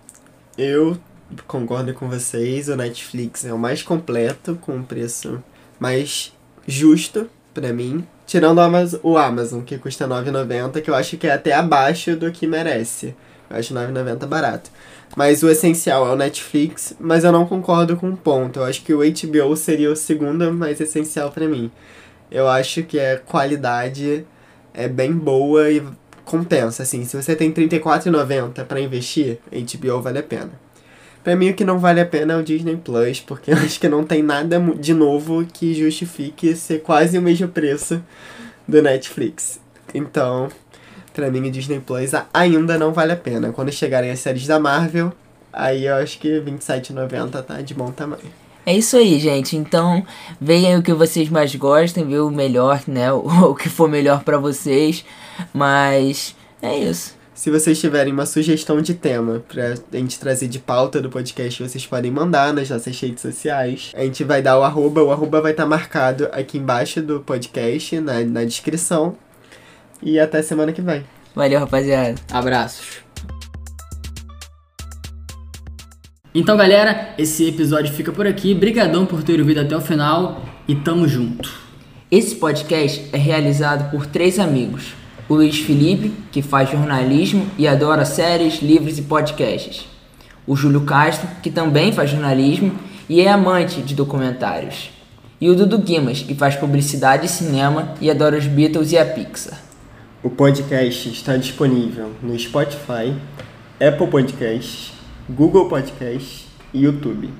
Eu 0.59 0.99
concordo 1.47 1.95
com 1.95 2.07
vocês, 2.07 2.69
o 2.69 2.77
Netflix 2.77 3.47
é 3.47 3.53
o 3.53 3.59
mais 3.59 3.83
completo, 3.83 4.59
com 4.61 4.77
um 4.77 4.83
preço 4.83 5.42
mais 5.81 6.35
justo 6.66 7.31
pra 7.55 7.73
mim. 7.73 8.07
Tirando 8.26 8.58
o 9.04 9.16
Amazon, 9.16 9.60
o 9.60 9.62
que 9.62 9.78
custa 9.78 10.04
R$ 10.04 10.30
9,90, 10.30 10.82
que 10.82 10.90
eu 10.90 10.94
acho 10.94 11.16
que 11.16 11.28
é 11.28 11.32
até 11.32 11.52
abaixo 11.52 12.16
do 12.16 12.32
que 12.32 12.46
merece. 12.46 13.14
Eu 13.48 13.56
acho 13.56 13.72
R$ 13.72 13.86
9,90 13.86 14.26
barato. 14.26 14.70
Mas 15.16 15.44
o 15.44 15.48
essencial 15.48 16.06
é 16.08 16.10
o 16.10 16.16
Netflix, 16.16 16.96
mas 16.98 17.22
eu 17.22 17.30
não 17.30 17.46
concordo 17.46 17.96
com 17.96 18.08
um 18.08 18.16
ponto. 18.16 18.58
Eu 18.58 18.64
acho 18.64 18.82
que 18.82 18.92
o 18.92 18.98
HBO 18.98 19.56
seria 19.56 19.90
o 19.90 19.96
segundo 19.96 20.52
mais 20.52 20.80
essencial 20.80 21.30
pra 21.30 21.46
mim. 21.46 21.70
Eu 22.28 22.48
acho 22.48 22.82
que 22.82 22.98
a 22.98 23.18
qualidade 23.18 24.26
é 24.74 24.88
bem 24.88 25.12
boa 25.12 25.70
e 25.70 25.80
compensa, 26.24 26.82
assim. 26.82 27.04
Se 27.04 27.16
você 27.16 27.36
tem 27.36 27.50
R$ 27.50 27.68
34,90 27.68 28.64
pra 28.64 28.80
investir, 28.80 29.38
HBO 29.52 30.02
vale 30.02 30.18
a 30.18 30.22
pena. 30.24 30.65
Pra 31.26 31.34
mim, 31.34 31.50
o 31.50 31.54
que 31.54 31.64
não 31.64 31.80
vale 31.80 32.00
a 32.00 32.06
pena 32.06 32.34
é 32.34 32.36
o 32.36 32.42
Disney 32.44 32.76
Plus, 32.76 33.18
porque 33.18 33.50
eu 33.50 33.56
acho 33.56 33.80
que 33.80 33.88
não 33.88 34.04
tem 34.04 34.22
nada 34.22 34.60
de 34.78 34.94
novo 34.94 35.44
que 35.44 35.74
justifique 35.74 36.54
ser 36.54 36.82
quase 36.82 37.18
o 37.18 37.20
mesmo 37.20 37.48
preço 37.48 38.00
do 38.68 38.80
Netflix. 38.80 39.58
Então, 39.92 40.48
pra 41.12 41.28
mim, 41.28 41.48
o 41.48 41.50
Disney 41.50 41.80
Plus 41.80 42.12
ainda 42.32 42.78
não 42.78 42.92
vale 42.92 43.10
a 43.10 43.16
pena. 43.16 43.50
Quando 43.50 43.72
chegarem 43.72 44.12
as 44.12 44.20
séries 44.20 44.46
da 44.46 44.60
Marvel, 44.60 45.12
aí 45.52 45.86
eu 45.86 45.96
acho 45.96 46.16
que 46.20 46.28
R$ 46.28 46.42
27,90 46.42 47.42
tá 47.42 47.60
de 47.60 47.74
bom 47.74 47.90
tamanho. 47.90 48.30
É 48.64 48.76
isso 48.76 48.96
aí, 48.96 49.18
gente. 49.18 49.56
Então, 49.56 50.06
vejam 50.40 50.78
o 50.78 50.82
que 50.82 50.94
vocês 50.94 51.28
mais 51.28 51.52
gostem, 51.56 52.06
vê 52.06 52.20
o 52.20 52.30
melhor, 52.30 52.82
né? 52.86 53.10
O, 53.12 53.52
que 53.52 53.68
for 53.68 53.88
melhor 53.88 54.22
pra 54.22 54.38
vocês. 54.38 55.04
Mas 55.52 56.36
é 56.62 56.78
isso. 56.78 57.15
Se 57.37 57.51
vocês 57.51 57.79
tiverem 57.79 58.14
uma 58.14 58.25
sugestão 58.25 58.81
de 58.81 58.94
tema 58.94 59.44
pra 59.46 59.75
gente 59.92 60.18
trazer 60.18 60.49
de 60.49 60.59
pauta 60.59 61.03
do 61.03 61.11
podcast, 61.11 61.62
vocês 61.62 61.85
podem 61.85 62.11
mandar 62.11 62.51
nas 62.55 62.70
nossas 62.70 62.99
redes 62.99 63.20
sociais. 63.20 63.92
A 63.94 64.01
gente 64.01 64.25
vai 64.25 64.40
dar 64.40 64.59
o 64.59 64.62
arroba, 64.62 65.03
o 65.03 65.12
arroba 65.12 65.42
vai 65.42 65.51
estar 65.51 65.66
marcado 65.66 66.31
aqui 66.33 66.57
embaixo 66.57 67.03
do 67.03 67.20
podcast, 67.20 68.01
na, 68.01 68.25
na 68.25 68.42
descrição. 68.42 69.16
E 70.03 70.18
até 70.18 70.40
semana 70.40 70.72
que 70.72 70.81
vem. 70.81 71.05
Valeu, 71.35 71.61
rapaziada. 71.61 72.14
Abraços. 72.33 73.03
Então, 76.35 76.57
galera, 76.57 77.14
esse 77.18 77.46
episódio 77.46 77.92
fica 77.92 78.12
por 78.12 78.27
aqui. 78.27 78.55
Brigadão 78.55 79.05
por 79.05 79.22
ter 79.22 79.38
ouvido 79.40 79.61
até 79.61 79.77
o 79.77 79.81
final 79.83 80.42
e 80.66 80.75
tamo 80.75 81.07
junto. 81.07 81.53
Esse 82.11 82.37
podcast 82.37 83.11
é 83.12 83.18
realizado 83.18 83.90
por 83.90 84.07
três 84.07 84.38
amigos. 84.38 84.94
O 85.28 85.34
Luiz 85.34 85.58
Felipe, 85.58 86.12
que 86.30 86.40
faz 86.40 86.70
jornalismo 86.70 87.46
e 87.58 87.66
adora 87.66 88.04
séries, 88.04 88.62
livros 88.62 88.96
e 88.96 89.02
podcasts. 89.02 89.84
O 90.46 90.54
Júlio 90.54 90.82
Castro, 90.82 91.28
que 91.42 91.50
também 91.50 91.90
faz 91.90 92.10
jornalismo 92.10 92.72
e 93.08 93.20
é 93.20 93.28
amante 93.28 93.82
de 93.82 93.94
documentários. 93.94 94.90
E 95.40 95.50
o 95.50 95.56
Dudu 95.56 95.78
Guimas, 95.78 96.22
que 96.22 96.34
faz 96.34 96.54
publicidade 96.54 97.26
e 97.26 97.28
cinema 97.28 97.94
e 98.00 98.08
adora 98.08 98.38
os 98.38 98.46
Beatles 98.46 98.92
e 98.92 98.98
a 98.98 99.04
Pixar. 99.04 99.58
O 100.22 100.30
podcast 100.30 101.08
está 101.08 101.36
disponível 101.36 102.12
no 102.22 102.38
Spotify, 102.38 103.12
Apple 103.80 104.06
Podcasts, 104.06 104.92
Google 105.28 105.68
Podcasts 105.68 106.46
e 106.72 106.84
YouTube. 106.84 107.30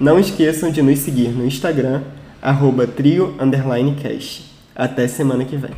Não 0.00 0.18
esqueçam 0.18 0.70
de 0.70 0.80
nos 0.80 0.98
seguir 1.00 1.28
no 1.28 1.44
Instagram, 1.44 2.02
arroba 2.40 2.86
trio 2.86 3.36
underline 3.38 3.94
cast. 3.96 4.44
Até 4.74 5.06
semana 5.06 5.44
que 5.44 5.56
vem. 5.56 5.70